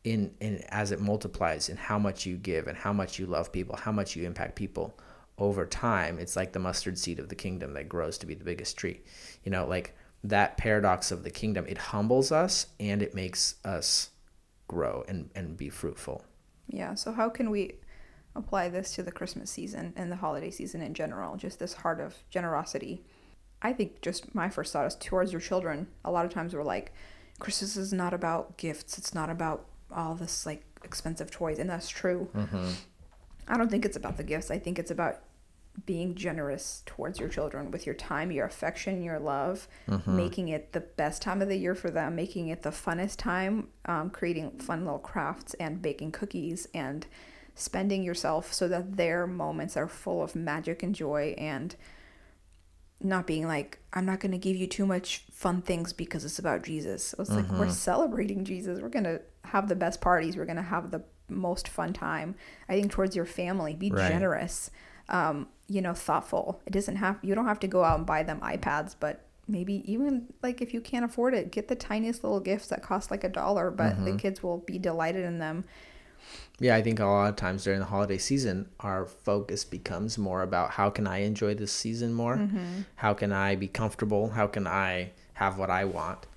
in 0.03 0.33
in 0.39 0.63
as 0.69 0.91
it 0.91 0.99
multiplies 0.99 1.69
in 1.69 1.77
how 1.77 1.97
much 1.97 2.25
you 2.25 2.37
give 2.37 2.67
and 2.67 2.77
how 2.77 2.93
much 2.93 3.17
you 3.19 3.25
love 3.25 3.51
people, 3.51 3.75
how 3.75 3.91
much 3.91 4.15
you 4.15 4.25
impact 4.25 4.55
people 4.55 4.97
over 5.37 5.65
time. 5.65 6.19
It's 6.19 6.35
like 6.35 6.53
the 6.53 6.59
mustard 6.59 6.97
seed 6.97 7.19
of 7.19 7.29
the 7.29 7.35
kingdom 7.35 7.73
that 7.73 7.89
grows 7.89 8.17
to 8.19 8.25
be 8.25 8.35
the 8.35 8.45
biggest 8.45 8.77
tree. 8.77 9.01
You 9.43 9.51
know, 9.51 9.65
like 9.65 9.95
that 10.23 10.57
paradox 10.57 11.11
of 11.11 11.23
the 11.23 11.29
kingdom, 11.31 11.65
it 11.67 11.77
humbles 11.77 12.31
us 12.31 12.67
and 12.79 13.01
it 13.01 13.13
makes 13.13 13.55
us 13.65 14.11
grow 14.67 15.03
and, 15.07 15.29
and 15.35 15.57
be 15.57 15.69
fruitful. 15.69 16.23
Yeah. 16.67 16.95
So 16.95 17.11
how 17.11 17.29
can 17.29 17.49
we 17.49 17.75
apply 18.35 18.69
this 18.69 18.93
to 18.95 19.03
the 19.03 19.11
Christmas 19.11 19.49
season 19.49 19.93
and 19.95 20.11
the 20.11 20.17
holiday 20.17 20.51
season 20.51 20.81
in 20.81 20.93
general? 20.93 21.37
Just 21.37 21.59
this 21.59 21.73
heart 21.73 21.99
of 21.99 22.15
generosity. 22.29 23.03
I 23.61 23.73
think 23.73 24.01
just 24.01 24.35
my 24.35 24.49
first 24.49 24.73
thought 24.73 24.85
is 24.85 24.95
towards 24.95 25.31
your 25.31 25.41
children. 25.41 25.87
A 26.03 26.11
lot 26.11 26.25
of 26.25 26.31
times 26.33 26.53
we're 26.53 26.63
like, 26.63 26.91
Christmas 27.39 27.75
is 27.77 27.91
not 27.93 28.13
about 28.13 28.57
gifts. 28.57 28.97
It's 28.97 29.13
not 29.15 29.29
about 29.29 29.65
all 29.91 30.15
this 30.15 30.45
like 30.45 30.63
expensive 30.83 31.31
toys, 31.31 31.59
and 31.59 31.69
that's 31.69 31.89
true. 31.89 32.29
I 33.47 33.57
don't 33.57 33.69
think 33.71 33.85
it's 33.85 33.97
about 33.97 34.17
the 34.17 34.23
gifts. 34.23 34.51
I 34.51 34.59
think 34.59 34.79
it's 34.79 34.91
about 34.91 35.19
being 35.85 36.15
generous 36.15 36.83
towards 36.85 37.19
your 37.19 37.27
children 37.27 37.69
with 37.69 37.85
your 37.85 37.95
time, 37.95 38.31
your 38.31 38.45
affection, 38.45 39.03
your 39.03 39.19
love, 39.19 39.67
making 40.15 40.47
it 40.47 40.71
the 40.71 40.79
best 40.79 41.21
time 41.21 41.41
of 41.41 41.49
the 41.49 41.57
year 41.57 41.75
for 41.75 41.91
them, 41.91 42.15
making 42.15 42.47
it 42.47 42.61
the 42.63 42.69
funnest 42.69 43.17
time, 43.17 43.67
um, 43.85 44.09
creating 44.09 44.51
fun 44.59 44.85
little 44.85 44.99
crafts 44.99 45.53
and 45.55 45.81
baking 45.81 46.11
cookies 46.13 46.67
and 46.73 47.05
spending 47.55 48.03
yourself 48.03 48.53
so 48.53 48.67
that 48.67 48.97
their 48.97 49.25
moments 49.25 49.75
are 49.77 49.87
full 49.87 50.21
of 50.21 50.35
magic 50.35 50.83
and 50.83 50.93
joy 50.93 51.33
and 51.37 51.75
not 53.01 53.27
being 53.27 53.47
like, 53.47 53.79
I'm 53.93 54.05
not 54.05 54.19
going 54.19 54.31
to 54.31 54.37
give 54.37 54.55
you 54.55 54.67
too 54.67 54.85
much 54.85 55.23
fun 55.31 55.61
things 55.61 55.93
because 55.93 56.25
it's 56.25 56.39
about 56.39 56.63
Jesus. 56.63 57.13
It's 57.17 57.29
like, 57.29 57.49
we're 57.51 57.69
celebrating 57.69 58.45
Jesus. 58.45 58.79
We're 58.81 58.89
going 58.89 59.03
to 59.05 59.21
have 59.43 59.67
the 59.69 59.75
best 59.75 60.01
parties. 60.01 60.37
We're 60.37 60.45
going 60.45 60.55
to 60.57 60.61
have 60.61 60.91
the 60.91 61.03
most 61.29 61.67
fun 61.67 61.93
time. 61.93 62.35
I 62.69 62.73
think 62.73 62.91
towards 62.91 63.15
your 63.15 63.25
family, 63.25 63.73
be 63.73 63.91
Right. 63.91 64.07
generous, 64.07 64.71
um, 65.09 65.47
you 65.67 65.81
know, 65.81 65.93
thoughtful. 65.93 66.61
It 66.65 66.71
doesn't 66.73 66.95
have, 66.97 67.19
you 67.21 67.35
don't 67.35 67.45
have 67.47 67.59
to 67.61 67.67
go 67.67 67.83
out 67.83 67.97
and 67.97 68.05
buy 68.07 68.23
them 68.23 68.39
iPads, 68.41 68.95
but 68.99 69.21
maybe 69.47 69.83
even 69.91 70.27
like 70.41 70.61
if 70.61 70.73
you 70.73 70.81
can't 70.81 71.05
afford 71.05 71.33
it, 71.35 71.51
get 71.51 71.67
the 71.67 71.75
tiniest 71.75 72.23
little 72.23 72.39
gifts 72.39 72.67
that 72.67 72.81
cost 72.81 73.11
like 73.11 73.23
a 73.23 73.29
dollar, 73.29 73.69
but 73.71 74.03
the 74.03 74.17
kids 74.17 74.41
will 74.41 74.57
be 74.59 74.79
delighted 74.79 75.23
in 75.23 75.37
them. 75.39 75.63
Yeah, 76.59 76.75
I 76.75 76.81
think 76.81 76.99
a 76.99 77.05
lot 77.05 77.29
of 77.29 77.35
times 77.35 77.65
during 77.65 77.79
the 77.79 77.85
holiday 77.85 78.17
season, 78.17 78.69
our 78.79 79.05
focus 79.05 79.65
becomes 79.65 80.17
more 80.17 80.41
about 80.41 80.71
how 80.71 80.89
can 80.89 81.05
I 81.05 81.19
enjoy 81.19 81.53
this 81.53 81.71
season 81.71 82.13
more? 82.13 82.37
How 82.95 83.13
can 83.13 83.33
I 83.33 83.55
be 83.55 83.67
comfortable? 83.67 84.29
How 84.29 84.47
can 84.47 84.65
I 84.65 85.11
have 85.33 85.57
what 85.57 85.69
I 85.69 85.83
want? 85.85 86.27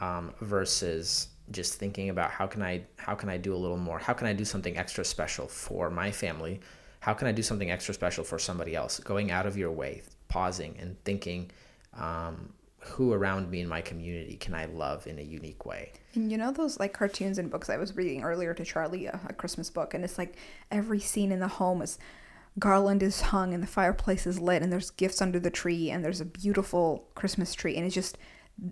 Um, 0.00 0.34
versus 0.40 1.28
just 1.50 1.74
thinking 1.74 2.10
about 2.10 2.30
how 2.30 2.46
can 2.46 2.62
I 2.62 2.82
how 2.96 3.14
can 3.14 3.28
I 3.28 3.36
do 3.36 3.54
a 3.54 3.56
little 3.56 3.76
more? 3.78 3.98
How 3.98 4.12
can 4.12 4.26
I 4.26 4.32
do 4.32 4.44
something 4.44 4.76
extra 4.76 5.04
special 5.04 5.46
for 5.46 5.90
my 5.90 6.10
family? 6.10 6.60
How 7.00 7.14
can 7.14 7.26
I 7.26 7.32
do 7.32 7.42
something 7.42 7.70
extra 7.70 7.94
special 7.94 8.24
for 8.24 8.38
somebody 8.38 8.76
else? 8.76 9.00
Going 9.00 9.30
out 9.30 9.46
of 9.46 9.56
your 9.56 9.70
way, 9.72 10.02
pausing 10.28 10.76
and 10.78 11.02
thinking, 11.04 11.50
um, 11.94 12.52
who 12.84 13.12
around 13.12 13.50
me 13.50 13.60
in 13.60 13.68
my 13.68 13.80
community 13.80 14.36
can 14.36 14.54
I 14.54 14.66
love 14.66 15.06
in 15.06 15.18
a 15.18 15.22
unique 15.22 15.64
way? 15.64 15.92
And 16.14 16.30
you 16.30 16.38
know 16.38 16.52
those 16.52 16.80
like 16.80 16.92
cartoons 16.92 17.38
and 17.38 17.50
books 17.50 17.70
I 17.70 17.76
was 17.76 17.96
reading 17.96 18.22
earlier 18.22 18.54
to 18.54 18.64
Charlie, 18.64 19.06
a, 19.06 19.20
a 19.28 19.32
Christmas 19.32 19.70
book, 19.70 19.94
and 19.94 20.04
it's 20.04 20.18
like 20.18 20.36
every 20.70 21.00
scene 21.00 21.32
in 21.32 21.40
the 21.40 21.48
home 21.48 21.82
is 21.82 21.98
garland 22.58 23.02
is 23.02 23.20
hung 23.22 23.54
and 23.54 23.62
the 23.62 23.66
fireplace 23.66 24.26
is 24.26 24.38
lit 24.38 24.62
and 24.62 24.70
there's 24.70 24.90
gifts 24.90 25.22
under 25.22 25.40
the 25.40 25.50
tree 25.50 25.90
and 25.90 26.04
there's 26.04 26.20
a 26.20 26.24
beautiful 26.24 27.08
Christmas 27.14 27.54
tree 27.54 27.76
and 27.76 27.86
it's 27.86 27.94
just 27.94 28.18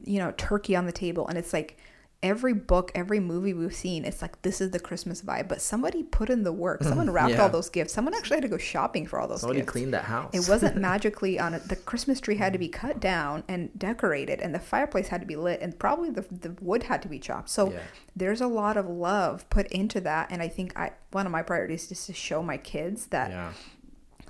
you 0.04 0.18
know 0.18 0.32
turkey 0.32 0.76
on 0.76 0.84
the 0.84 0.92
table 0.92 1.26
and 1.28 1.38
it's 1.38 1.52
like 1.52 1.78
every 2.22 2.52
book, 2.52 2.92
every 2.94 3.18
movie 3.18 3.54
we've 3.54 3.74
seen, 3.74 4.04
it's 4.04 4.20
like 4.20 4.42
this 4.42 4.60
is 4.60 4.72
the 4.72 4.78
Christmas 4.78 5.22
vibe. 5.22 5.48
But 5.48 5.62
somebody 5.62 6.02
put 6.02 6.28
in 6.28 6.42
the 6.42 6.52
work. 6.52 6.82
Someone 6.82 7.08
wrapped 7.12 7.30
Yeah. 7.32 7.42
all 7.42 7.48
those 7.48 7.70
gifts. 7.70 7.94
Someone 7.94 8.12
actually 8.14 8.36
had 8.36 8.42
to 8.42 8.48
go 8.48 8.58
shopping 8.58 9.06
for 9.06 9.18
all 9.18 9.26
those 9.26 9.40
Somebody 9.40 9.60
gifts. 9.60 9.72
cleaned 9.72 9.94
that 9.94 10.04
house. 10.04 10.30
It 10.34 10.46
wasn't 10.48 10.76
magically 10.90 11.38
on 11.38 11.54
it. 11.54 11.68
The 11.68 11.76
Christmas 11.76 12.20
tree 12.20 12.36
had 12.36 12.52
to 12.52 12.58
be 12.58 12.68
cut 12.68 13.00
down 13.00 13.42
and 13.48 13.70
decorated, 13.78 14.40
and 14.40 14.54
the 14.54 14.58
fireplace 14.58 15.08
had 15.08 15.20
to 15.22 15.26
be 15.26 15.36
lit, 15.36 15.60
and 15.62 15.78
probably 15.78 16.10
the, 16.10 16.26
the 16.30 16.54
wood 16.60 16.82
had 16.84 17.00
to 17.02 17.08
be 17.08 17.18
chopped. 17.18 17.48
So 17.48 17.72
Yeah. 17.72 17.78
there's 18.14 18.40
a 18.42 18.46
lot 18.48 18.76
of 18.76 18.86
love 18.86 19.48
put 19.48 19.66
into 19.68 20.00
that, 20.02 20.28
and 20.30 20.42
I 20.42 20.48
think 20.48 20.78
I 20.78 20.92
one 21.12 21.24
of 21.26 21.32
my 21.32 21.42
priorities 21.42 21.90
is 21.90 22.04
to 22.06 22.12
show 22.12 22.42
my 22.42 22.56
kids 22.58 23.06
that 23.06 23.30
yeah. 23.30 23.52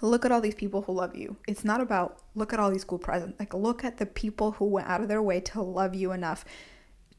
look 0.01 0.25
at 0.25 0.33
all 0.33 0.41
these 0.41 0.55
people 0.55 0.83
who 0.83 0.93
love 0.93 1.15
you. 1.17 1.37
It's 1.49 1.65
not 1.65 1.81
about 1.81 2.19
look 2.35 2.53
at 2.53 2.61
all 2.61 2.71
these 2.71 2.85
cool 2.85 2.99
presents. 2.99 3.39
Like 3.41 3.53
look 3.53 3.85
at 3.85 3.99
the 3.99 4.07
people 4.07 4.53
who 4.53 4.65
went 4.67 4.87
out 4.89 5.01
of 5.01 5.09
their 5.09 5.21
way 5.21 5.41
to 5.41 5.61
love 5.61 5.95
you 5.95 6.13
enough 6.13 6.45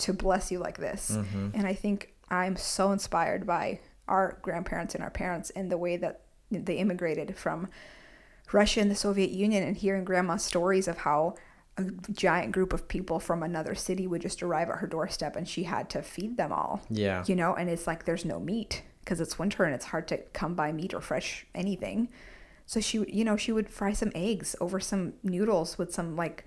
to 0.02 0.14
bless 0.14 0.52
you 0.52 0.60
like 0.60 0.78
this. 0.78 1.12
Mm-hmm. 1.12 1.50
And 1.54 1.66
I 1.68 1.74
think 1.74 2.14
I'm 2.30 2.56
so 2.56 2.92
inspired 2.92 3.46
by 3.48 3.80
our 4.08 4.38
grandparents 4.42 4.96
and 4.96 5.04
our 5.04 5.10
parents 5.10 5.50
and 5.52 5.72
the 5.72 5.78
way 5.78 5.98
that 5.98 6.22
they 6.52 6.76
immigrated 6.78 7.38
from 7.38 7.68
Russia 8.52 8.82
and 8.82 8.92
the 8.92 8.96
Soviet 8.96 9.30
Union 9.32 9.64
and 9.64 9.78
hearing 9.78 10.04
grandma's 10.04 10.44
stories 10.44 10.88
of 10.88 11.00
how 11.00 11.36
a 11.78 11.84
giant 12.12 12.52
group 12.52 12.74
of 12.74 12.88
people 12.90 13.20
from 13.20 13.42
another 13.44 13.74
city 13.76 14.06
would 14.08 14.22
just 14.22 14.44
arrive 14.44 14.70
at 14.70 14.78
her 14.80 14.88
doorstep 14.88 15.38
and 15.38 15.48
she 15.48 15.64
had 15.64 15.90
to 15.90 16.02
feed 16.02 16.36
them 16.36 16.52
all 16.52 16.82
Yeah. 16.90 17.24
you 17.28 17.36
know 17.36 17.56
and 17.56 17.70
it's 17.70 17.88
like 17.88 18.04
there's 18.04 18.26
no 18.26 18.40
meat 18.42 18.84
because 19.00 19.22
it's 19.22 19.40
winter 19.40 19.64
and 19.64 19.74
it's 19.74 19.86
hard 19.86 20.06
to 20.10 20.18
come 20.34 20.54
by 20.54 20.74
meat 20.74 20.94
or 20.94 21.00
fresh 21.00 21.46
anything 21.56 22.10
so 22.66 22.82
she 22.82 23.00
would 23.00 23.10
you 23.10 23.24
know 23.24 23.38
she 23.38 23.54
would 23.54 23.70
fry 23.70 23.94
some 23.94 24.12
eggs 24.14 24.54
over 24.60 24.82
some 24.82 25.14
noodles 25.24 25.78
with 25.78 25.94
some 25.94 26.18
like 26.18 26.44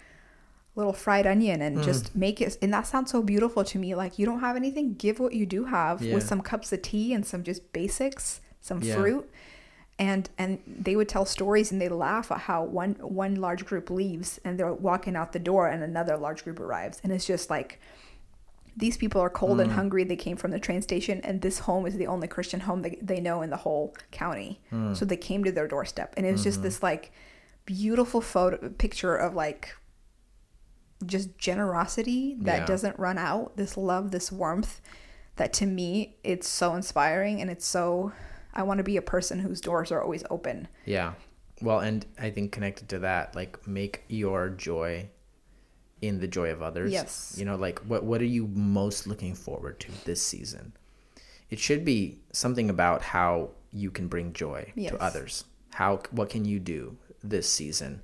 little 0.76 0.92
fried 0.92 1.26
onion 1.26 1.62
and 1.62 1.78
Mm. 1.78 1.84
just 1.84 2.14
make 2.16 2.40
it 2.40 2.58
and 2.60 2.72
that 2.72 2.86
sounds 2.86 3.10
so 3.10 3.22
beautiful 3.22 3.62
to 3.64 3.78
me 3.78 3.94
like 3.94 4.18
you 4.18 4.26
don't 4.26 4.40
have 4.40 4.56
anything 4.56 4.94
give 4.94 5.20
what 5.20 5.32
you 5.32 5.46
do 5.46 5.66
have 5.66 6.02
Yeah. 6.02 6.14
with 6.14 6.26
some 6.26 6.40
cups 6.40 6.72
of 6.72 6.82
tea 6.82 7.12
and 7.14 7.24
some 7.24 7.42
just 7.44 7.72
basics 7.72 8.40
some 8.60 8.82
Yeah. 8.82 8.96
fruit 8.96 9.30
and 9.98 10.28
and 10.36 10.58
they 10.66 10.96
would 10.96 11.08
tell 11.08 11.24
stories 11.24 11.70
and 11.70 11.80
they 11.80 11.88
laugh 11.88 12.32
at 12.32 12.38
how 12.40 12.64
one 12.64 12.94
one 13.00 13.36
large 13.36 13.64
group 13.64 13.88
leaves 13.90 14.40
and 14.44 14.58
they're 14.58 14.72
walking 14.72 15.14
out 15.14 15.32
the 15.32 15.38
door 15.38 15.68
and 15.68 15.82
another 15.84 16.16
large 16.16 16.42
group 16.42 16.58
arrives 16.58 17.00
and 17.04 17.12
it's 17.12 17.24
just 17.26 17.48
like 17.50 17.78
these 18.76 18.96
people 18.96 19.20
are 19.20 19.30
cold 19.30 19.58
Mm. 19.58 19.62
and 19.62 19.72
hungry 19.72 20.02
they 20.02 20.16
came 20.16 20.36
from 20.36 20.50
the 20.50 20.58
train 20.58 20.82
station 20.82 21.20
and 21.22 21.40
this 21.42 21.60
home 21.60 21.86
is 21.86 21.94
the 21.96 22.08
only 22.08 22.26
christian 22.26 22.58
home 22.60 22.82
they, 22.82 22.98
they 23.00 23.20
know 23.20 23.42
in 23.42 23.50
the 23.50 23.58
whole 23.58 23.94
county 24.10 24.60
Mm. 24.72 24.96
so 24.96 25.04
they 25.04 25.16
came 25.16 25.44
to 25.44 25.52
their 25.52 25.68
doorstep 25.68 26.12
and 26.16 26.26
it 26.26 26.32
was 26.32 26.40
Mm-hmm. 26.40 26.48
just 26.50 26.62
this 26.62 26.82
like 26.82 27.12
beautiful 27.64 28.20
photo 28.20 28.68
picture 28.70 29.14
of 29.14 29.34
like 29.36 29.76
just 31.06 31.36
generosity 31.38 32.36
that 32.40 32.60
Yeah. 32.60 32.66
doesn't 32.66 32.98
run 32.98 33.18
out 33.18 33.56
this 33.56 33.76
love 33.76 34.10
this 34.10 34.30
warmth 34.32 34.80
that 35.36 35.52
to 35.54 35.66
me 35.66 36.16
it's 36.24 36.48
so 36.48 36.74
inspiring 36.74 37.40
and 37.40 37.50
it's 37.50 37.66
so 37.66 38.12
i 38.52 38.62
want 38.62 38.78
to 38.78 38.84
be 38.84 38.96
a 38.96 39.02
person 39.02 39.40
whose 39.40 39.60
doors 39.60 39.90
are 39.92 40.02
always 40.02 40.24
open 40.30 40.68
Yeah. 40.84 41.14
Well, 41.62 41.78
and 41.78 42.04
I 42.18 42.30
think 42.30 42.50
connected 42.50 42.88
to 42.90 42.98
that, 42.98 43.36
like 43.36 43.66
make 43.66 44.02
your 44.08 44.48
joy 44.50 45.08
in 46.02 46.18
the 46.18 46.26
joy 46.26 46.50
of 46.50 46.62
others. 46.62 46.92
Yes. 46.92 47.36
You 47.38 47.44
know, 47.44 47.54
like 47.56 47.78
what 47.80 48.02
what 48.04 48.20
are 48.20 48.26
you 48.26 48.48
most 48.48 49.06
looking 49.06 49.34
forward 49.36 49.78
to 49.80 49.92
this 50.04 50.20
season? 50.20 50.72
It 51.50 51.60
should 51.60 51.84
be 51.84 52.18
something 52.32 52.68
about 52.70 53.02
how 53.02 53.50
you 53.72 53.90
can 53.92 54.08
bring 54.08 54.32
joy 54.32 54.72
Yes. 54.74 54.90
to 54.92 55.00
others. 55.00 55.44
How 55.74 56.00
what 56.10 56.28
can 56.28 56.44
you 56.44 56.58
do 56.58 56.96
this 57.22 57.48
season? 57.48 58.02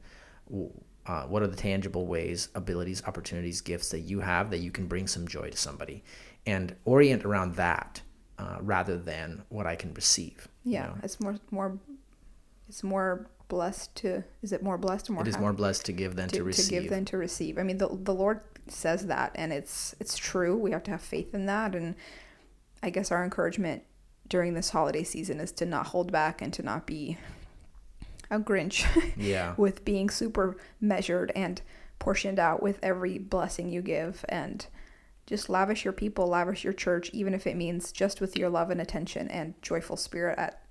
Uh, 1.10 1.24
what 1.24 1.42
are 1.42 1.48
the 1.48 1.56
tangible 1.56 2.06
ways, 2.06 2.50
abilities, 2.54 3.02
opportunities, 3.04 3.60
gifts 3.60 3.88
that 3.88 3.98
you 4.02 4.20
have 4.20 4.48
that 4.48 4.58
you 4.58 4.70
can 4.70 4.86
bring 4.86 5.08
some 5.08 5.26
joy 5.26 5.50
to 5.50 5.56
somebody, 5.56 6.04
and 6.46 6.76
orient 6.84 7.24
around 7.24 7.56
that 7.56 8.00
uh, 8.38 8.58
rather 8.60 8.96
than 8.96 9.42
what 9.48 9.66
I 9.66 9.74
can 9.74 9.92
receive. 9.94 10.46
you 10.62 10.74
Yeah, 10.74 10.86
know? 10.86 10.94
it's 11.02 11.18
more 11.18 11.36
more. 11.50 11.78
It's 12.68 12.84
more 12.84 13.28
blessed 13.48 13.92
to. 13.96 14.22
Is 14.40 14.52
it 14.52 14.62
more 14.62 14.78
blessed 14.78 15.10
or 15.10 15.14
more? 15.14 15.22
it 15.22 15.28
is 15.28 15.36
more 15.36 15.52
blessed 15.52 15.84
to 15.86 15.92
give 15.92 16.14
than 16.14 16.28
to, 16.28 16.36
to, 16.36 16.38
to 16.38 16.44
receive. 16.44 16.82
give 16.82 16.90
than 16.90 17.04
to 17.06 17.16
receive. 17.16 17.58
I 17.58 17.64
mean, 17.64 17.78
the 17.78 17.88
the 17.90 18.14
Lord 18.14 18.42
says 18.68 19.08
that, 19.08 19.32
and 19.34 19.52
it's 19.52 19.96
it's 19.98 20.16
true. 20.16 20.56
We 20.56 20.70
have 20.70 20.84
to 20.84 20.92
have 20.92 21.02
faith 21.02 21.34
in 21.34 21.46
that, 21.46 21.74
and 21.74 21.96
I 22.84 22.90
guess 22.90 23.10
our 23.10 23.24
encouragement 23.24 23.82
during 24.28 24.54
this 24.54 24.70
holiday 24.70 25.02
season 25.02 25.40
is 25.40 25.50
to 25.50 25.66
not 25.66 25.88
hold 25.88 26.12
back 26.12 26.40
and 26.40 26.52
to 26.52 26.62
not 26.62 26.86
be 26.86 27.18
a 28.30 28.38
Grinch 28.38 28.84
yeah, 29.16 29.54
with 29.56 29.84
being 29.84 30.08
super 30.10 30.56
measured 30.80 31.32
and 31.34 31.60
portioned 31.98 32.38
out 32.38 32.62
with 32.62 32.78
every 32.82 33.18
blessing 33.18 33.68
you 33.70 33.82
give, 33.82 34.24
and 34.28 34.66
just 35.26 35.48
lavish 35.48 35.84
your 35.84 35.92
people, 35.92 36.26
lavish 36.28 36.64
your 36.64 36.72
church, 36.72 37.10
even 37.12 37.34
if 37.34 37.46
it 37.46 37.56
means 37.56 37.92
just 37.92 38.20
with 38.20 38.36
your 38.36 38.48
love 38.48 38.70
and 38.70 38.80
attention 38.80 39.28
and 39.28 39.54
joyful 39.62 39.96
spirit 39.96 40.38
at 40.38 40.62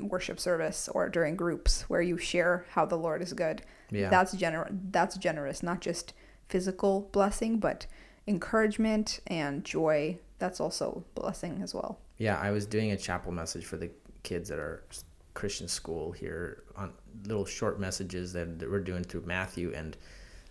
worship 0.00 0.40
service 0.40 0.88
or 0.88 1.08
during 1.08 1.36
groups 1.36 1.82
where 1.82 2.02
you 2.02 2.18
share 2.18 2.64
how 2.70 2.84
the 2.84 2.96
Lord 2.96 3.22
is 3.22 3.32
good. 3.32 3.62
Yeah. 3.92 4.08
that's 4.08 4.34
gener- 4.34 4.76
that's 4.90 5.16
generous 5.16 5.62
not 5.62 5.80
just 5.82 6.14
physical 6.48 7.08
blessing 7.12 7.58
but 7.58 7.86
encouragement 8.26 9.20
and 9.26 9.64
joy. 9.64 10.18
That's 10.38 10.60
also 10.60 11.04
blessing 11.14 11.60
as 11.62 11.74
well. 11.74 12.00
Yeah, 12.18 12.38
I 12.40 12.50
was 12.50 12.66
doing 12.66 12.90
a 12.92 12.96
chapel 12.96 13.30
message 13.32 13.64
for 13.64 13.76
the 13.76 13.90
kids 14.22 14.48
that 14.48 14.58
s- 14.90 15.04
Christian 15.34 15.68
school 15.68 16.12
here 16.12 16.64
on 16.76 16.92
little 17.26 17.44
short 17.44 17.80
messages 17.80 18.32
that, 18.32 18.58
that 18.58 18.70
we're 18.70 18.80
doing 18.80 19.04
through 19.04 19.22
Matthew. 19.22 19.72
And 19.74 19.96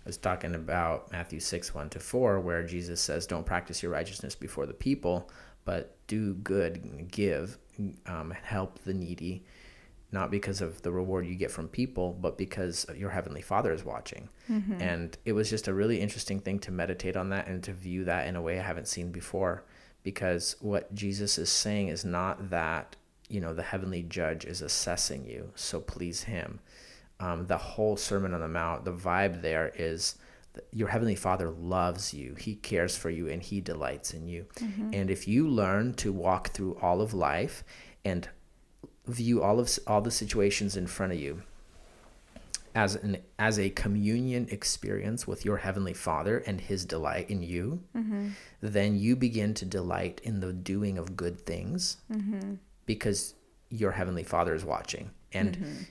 I 0.05 0.09
was 0.09 0.17
talking 0.17 0.55
about 0.55 1.11
Matthew 1.11 1.39
6, 1.39 1.73
1 1.73 1.89
to 1.91 1.99
4, 1.99 2.39
where 2.39 2.63
Jesus 2.63 2.99
says, 3.01 3.27
Don't 3.27 3.45
practice 3.45 3.83
your 3.83 3.91
righteousness 3.91 4.35
before 4.35 4.65
the 4.65 4.73
people, 4.73 5.29
but 5.65 5.95
do 6.07 6.33
good, 6.35 7.07
give, 7.11 7.57
um, 8.07 8.33
help 8.41 8.79
the 8.79 8.93
needy, 8.93 9.43
not 10.11 10.31
because 10.31 10.59
of 10.59 10.81
the 10.81 10.91
reward 10.91 11.25
you 11.25 11.35
get 11.35 11.51
from 11.51 11.67
people, 11.67 12.17
but 12.19 12.37
because 12.37 12.85
your 12.95 13.11
heavenly 13.11 13.41
Father 13.41 13.71
is 13.71 13.85
watching. 13.85 14.27
And 14.81 15.17
it 15.23 15.33
was 15.33 15.49
just 15.49 15.67
a 15.67 15.73
really 15.73 16.01
interesting 16.01 16.39
thing 16.39 16.59
to 16.59 16.71
meditate 16.71 17.15
on 17.15 17.29
that 17.29 17.47
and 17.47 17.63
to 17.63 17.71
view 17.73 18.03
that 18.05 18.27
in 18.27 18.35
a 18.35 18.41
way 18.41 18.59
I 18.59 18.63
haven't 18.63 18.87
seen 18.87 19.11
before. 19.11 19.63
Because 20.03 20.55
what 20.59 20.93
Jesus 20.95 21.37
is 21.37 21.49
saying 21.51 21.89
is 21.89 22.03
not 22.03 22.49
that, 22.49 22.95
you 23.31 23.41
know, 23.41 23.53
the 23.53 23.63
heavenly 23.63 24.03
judge 24.03 24.45
is 24.45 24.61
assessing 24.61 25.25
you, 25.25 25.51
so 25.55 25.79
please 25.79 26.23
him. 26.23 26.59
Um, 27.19 27.45
the 27.47 27.57
whole 27.57 27.97
Sermon 27.97 28.33
on 28.33 28.41
the 28.41 28.47
Mount, 28.47 28.83
the 28.83 28.93
vibe 28.93 29.41
there 29.41 29.71
is 29.75 30.15
your 30.71 30.89
heavenly 30.89 31.15
Father 31.15 31.49
loves 31.49 32.13
you, 32.13 32.35
He 32.35 32.55
cares 32.55 32.97
for 32.97 33.09
you, 33.09 33.29
and 33.29 33.41
He 33.41 33.61
delights 33.61 34.13
in 34.13 34.27
you. 34.27 34.47
Mm-hmm. 34.55 34.89
And 34.93 35.09
if 35.09 35.27
you 35.27 35.47
learn 35.47 35.93
to 35.95 36.11
walk 36.11 36.49
through 36.49 36.77
all 36.81 37.01
of 37.01 37.13
life 37.13 37.63
and 38.03 38.27
view 39.07 39.41
all 39.41 39.59
of 39.59 39.79
all 39.87 40.01
the 40.01 40.11
situations 40.11 40.75
in 40.75 40.87
front 40.87 41.13
of 41.13 41.19
you 41.19 41.41
as 42.73 42.95
an 42.95 43.17
as 43.37 43.59
a 43.59 43.69
communion 43.71 44.47
experience 44.51 45.27
with 45.27 45.43
your 45.43 45.57
heavenly 45.57 45.93
father 45.93 46.37
and 46.39 46.61
his 46.61 46.85
delight 46.85 47.29
in 47.29 47.41
you 47.41 47.81
mm-hmm. 47.95 48.29
then 48.61 48.95
you 48.95 49.15
begin 49.15 49.53
to 49.53 49.65
delight 49.65 50.21
in 50.23 50.39
the 50.39 50.53
doing 50.53 50.97
of 50.97 51.17
good 51.17 51.41
things 51.41 51.97
mm-hmm. 52.11 52.53
Because 52.95 53.35
your 53.69 53.91
heavenly 53.91 54.23
father 54.23 54.53
is 54.53 54.65
watching. 54.65 55.11
And 55.33 55.87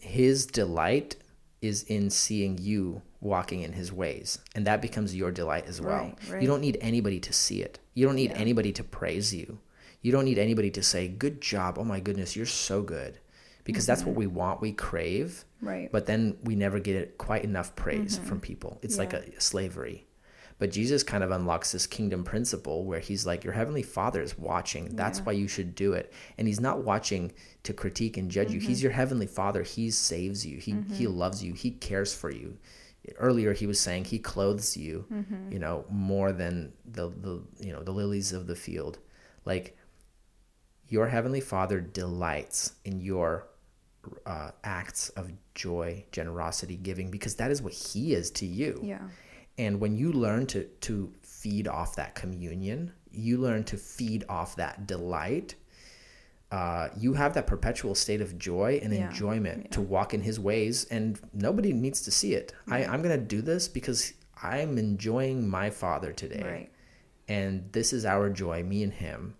his 0.00 0.46
delight 0.46 1.16
is 1.60 1.84
in 1.84 2.10
seeing 2.10 2.58
you 2.58 3.02
walking 3.20 3.60
in 3.62 3.72
his 3.72 3.92
ways. 3.92 4.38
And 4.54 4.66
that 4.66 4.82
becomes 4.82 5.14
your 5.14 5.30
delight 5.30 5.66
as 5.66 5.80
well. 5.80 5.98
Right, 6.06 6.18
right. 6.30 6.42
you 6.42 6.48
don't 6.48 6.60
need 6.60 6.78
anybody 6.80 7.20
to 7.20 7.32
see 7.32 7.62
it. 7.62 7.78
You 7.94 8.04
don't 8.06 8.16
need 8.16 8.30
Yeah. 8.32 8.38
anybody 8.38 8.72
to 8.72 8.82
praise 8.82 9.32
you. 9.32 9.60
You 10.00 10.10
don't 10.10 10.24
need 10.24 10.38
anybody 10.38 10.70
to 10.72 10.82
say 10.82 11.06
good 11.06 11.40
job. 11.40 11.78
Oh 11.78 11.84
my 11.84 12.00
goodness 12.00 12.34
you're 12.36 12.46
so 12.68 12.82
good. 12.82 13.18
Because 13.64 13.86
that's 13.86 14.02
what 14.04 14.16
we 14.16 14.26
want 14.26 14.60
we 14.60 14.72
crave. 14.72 15.44
Right. 15.60 15.88
But 15.92 16.06
then 16.06 16.36
we 16.42 16.56
never 16.56 16.80
get 16.80 17.16
quite 17.18 17.44
enough 17.44 17.76
praise 17.76 18.18
from 18.18 18.40
people. 18.40 18.78
It's 18.82 18.98
like 18.98 19.10
Mm-hmm. 19.12 19.38
A 19.38 19.40
slavery 19.40 19.98
but 20.58 20.70
jesus 20.70 21.02
kind 21.02 21.24
of 21.24 21.30
unlocks 21.30 21.72
this 21.72 21.86
kingdom 21.86 22.22
principle 22.24 22.84
where 22.84 23.00
he's 23.00 23.26
like 23.26 23.42
your 23.44 23.52
heavenly 23.52 23.82
father 23.82 24.22
is 24.22 24.38
watching. 24.38 24.94
That's 24.96 25.18
Yeah. 25.18 25.24
why 25.24 25.32
you 25.32 25.48
should 25.48 25.74
do 25.74 25.92
it. 25.94 26.12
And 26.38 26.46
he's 26.48 26.60
not 26.60 26.84
watching 26.84 27.32
to 27.64 27.72
critique 27.72 28.16
and 28.16 28.30
judge 28.30 28.50
you. 28.52 28.58
Mm-hmm. 28.60 28.68
he's 28.68 28.82
your 28.82 28.92
heavenly 28.92 29.26
father. 29.26 29.62
He 29.62 29.90
saves 29.90 30.44
you. 30.46 30.58
He 30.58 30.74
he 30.92 31.06
loves 31.06 31.42
you. 31.42 31.52
He 31.54 31.70
cares 31.72 32.14
for 32.14 32.30
you. 32.30 32.58
Earlier 33.18 33.52
he 33.52 33.66
was 33.66 33.80
saying 33.80 34.04
he 34.04 34.18
clothes 34.20 34.76
you 34.76 35.06
Mm-hmm. 35.12 35.52
you 35.52 35.58
know 35.58 35.84
more 35.90 36.30
than 36.32 36.72
the 36.84 37.08
the 37.08 37.42
you 37.66 37.72
know 37.72 37.82
the 37.82 37.92
lilies 37.92 38.32
of 38.32 38.46
the 38.46 38.56
field. 38.56 38.98
Like 39.44 39.76
your 40.88 41.06
heavenly 41.08 41.40
father 41.40 41.80
delights 41.80 42.74
in 42.84 43.00
your 43.00 43.48
uh, 44.26 44.50
acts 44.64 45.08
of 45.10 45.30
joy 45.54 46.04
generosity 46.12 46.76
giving 46.76 47.10
because 47.10 47.36
that 47.36 47.50
is 47.50 47.62
what 47.62 47.72
he 47.72 48.14
is 48.14 48.30
to 48.32 48.46
you. 48.46 48.80
Yeah 48.82 48.98
and 49.58 49.80
when 49.80 49.96
you 49.96 50.12
learn 50.12 50.46
to 50.46 50.64
to 50.80 51.12
feed 51.22 51.66
off 51.68 51.96
that 51.96 52.14
communion 52.14 52.92
you 53.10 53.36
learn 53.38 53.62
to 53.64 53.76
feed 53.76 54.24
off 54.28 54.56
that 54.56 54.86
delight 54.86 55.54
uh, 56.50 56.88
you 56.98 57.14
have 57.14 57.32
that 57.32 57.46
perpetual 57.46 57.94
state 57.94 58.20
of 58.20 58.38
joy 58.38 58.78
and 58.82 58.92
Yeah, 58.92 59.08
enjoyment 59.08 59.62
yeah. 59.64 59.70
to 59.70 59.80
walk 59.80 60.12
in 60.12 60.20
his 60.20 60.38
ways. 60.38 60.84
And 60.90 61.18
nobody 61.32 61.72
needs 61.72 62.02
to 62.02 62.10
see 62.10 62.34
it. 62.34 62.52
I, 62.68 62.84
i'm 62.84 63.00
going 63.02 63.18
to 63.18 63.24
do 63.24 63.40
this 63.40 63.68
because 63.68 64.12
i'm 64.42 64.76
enjoying 64.76 65.48
my 65.48 65.70
father 65.70 66.12
today. 66.12 66.42
Right. 66.44 66.70
And 67.28 67.70
this 67.72 67.92
is 67.94 68.04
our 68.04 68.28
joy 68.28 68.62
me 68.64 68.82
and 68.82 68.92
him 68.92 69.34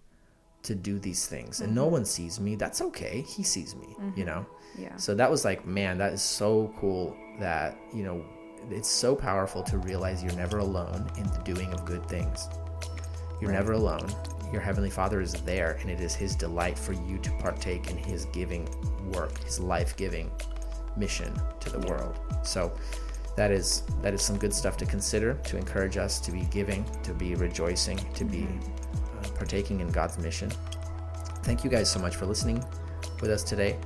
to 0.63 0.75
do 0.75 0.99
these 0.99 1.27
things. 1.27 1.61
And 1.61 1.69
Mm-hmm. 1.71 1.75
no 1.77 1.87
one 1.89 2.05
sees 2.07 2.41
me. 2.41 2.55
That's 2.55 2.81
okay. 2.81 3.21
He 3.29 3.43
sees 3.43 3.75
me 3.77 3.95
you 4.17 4.25
know? 4.25 4.47
Yeah. 4.79 4.97
So 4.97 5.15
that 5.15 5.31
was 5.31 5.45
like 5.45 5.67
man 5.67 5.99
that 5.99 6.15
is 6.15 6.23
so 6.23 6.73
cool 6.79 7.15
that 7.41 7.77
you 7.95 8.05
know 8.05 8.25
it's 8.71 8.89
so 8.89 9.15
powerful 9.15 9.63
to 9.65 9.79
realize 9.79 10.23
you're 10.23 10.33
never 10.35 10.59
alone 10.59 11.11
in 11.17 11.25
the 11.25 11.41
doing 11.45 11.73
of 11.73 11.85
good 11.85 12.07
things. 12.09 12.49
You're 13.41 13.51
Right. 13.51 13.59
never 13.59 13.73
alone. 13.73 14.09
Your 14.53 14.61
heavenly 14.61 14.91
father 14.91 15.21
is 15.21 15.33
there 15.33 15.79
and 15.81 15.91
it 15.91 16.01
is 16.01 16.15
his 16.15 16.37
delight 16.37 16.79
for 16.79 16.93
you 16.93 17.19
to 17.19 17.31
partake 17.39 17.91
in 17.91 17.97
his 17.97 18.27
giving 18.27 18.69
work 19.13 19.43
his 19.45 19.59
life-giving 19.59 20.31
mission 20.97 21.35
to 21.61 21.71
the 21.71 21.87
world. 21.89 22.19
So 22.43 22.73
that 23.37 23.51
is 23.51 23.83
that 24.03 24.13
is 24.13 24.23
some 24.23 24.37
good 24.37 24.53
stuff 24.53 24.77
to 24.77 24.87
consider 24.87 25.35
to 25.45 25.57
encourage 25.57 25.97
us 25.97 26.21
to 26.21 26.31
be 26.31 26.43
giving 26.51 26.85
to 27.03 27.15
be 27.15 27.35
rejoicing 27.35 27.97
to 28.15 28.25
be 28.25 28.47
uh, 28.47 29.29
partaking 29.31 29.81
in 29.81 29.89
god's 29.89 30.19
mission. 30.19 30.51
Thank 31.43 31.65
you 31.65 31.71
guys 31.71 31.91
so 31.91 31.99
much 31.99 32.17
for 32.17 32.27
listening 32.27 32.63
with 33.21 33.31
us 33.31 33.43
today 33.43 33.79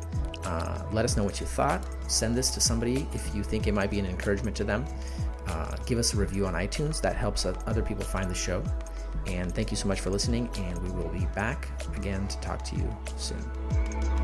uh, 0.46 0.82
let 0.92 1.04
us 1.04 1.16
know 1.16 1.24
what 1.24 1.40
you 1.40 1.46
thought. 1.46 1.84
Send 2.08 2.36
this 2.36 2.50
to 2.52 2.60
somebody 2.60 3.06
if 3.12 3.34
you 3.34 3.42
think 3.42 3.66
it 3.66 3.72
might 3.72 3.90
be 3.90 3.98
an 3.98 4.06
encouragement 4.06 4.56
to 4.56 4.64
them. 4.64 4.84
Uh, 5.48 5.76
give 5.86 5.98
us 5.98 6.14
a 6.14 6.16
review 6.16 6.46
on 6.46 6.54
itunes. 6.54 7.00
That 7.00 7.16
helps 7.16 7.44
other 7.44 7.82
people 7.82 8.04
find 8.04 8.30
the 8.30 8.34
show. 8.34 8.62
And 9.26 9.52
thank 9.52 9.70
you 9.70 9.76
so 9.76 9.88
much 9.88 10.00
for 10.00 10.10
listening 10.10 10.48
and 10.56 10.80
we 10.82 10.90
will 10.90 11.08
be 11.08 11.26
back 11.34 11.68
again 11.96 12.28
to 12.28 12.40
talk 12.40 12.62
to 12.64 12.76
you 12.76 12.96
soon 13.16 14.15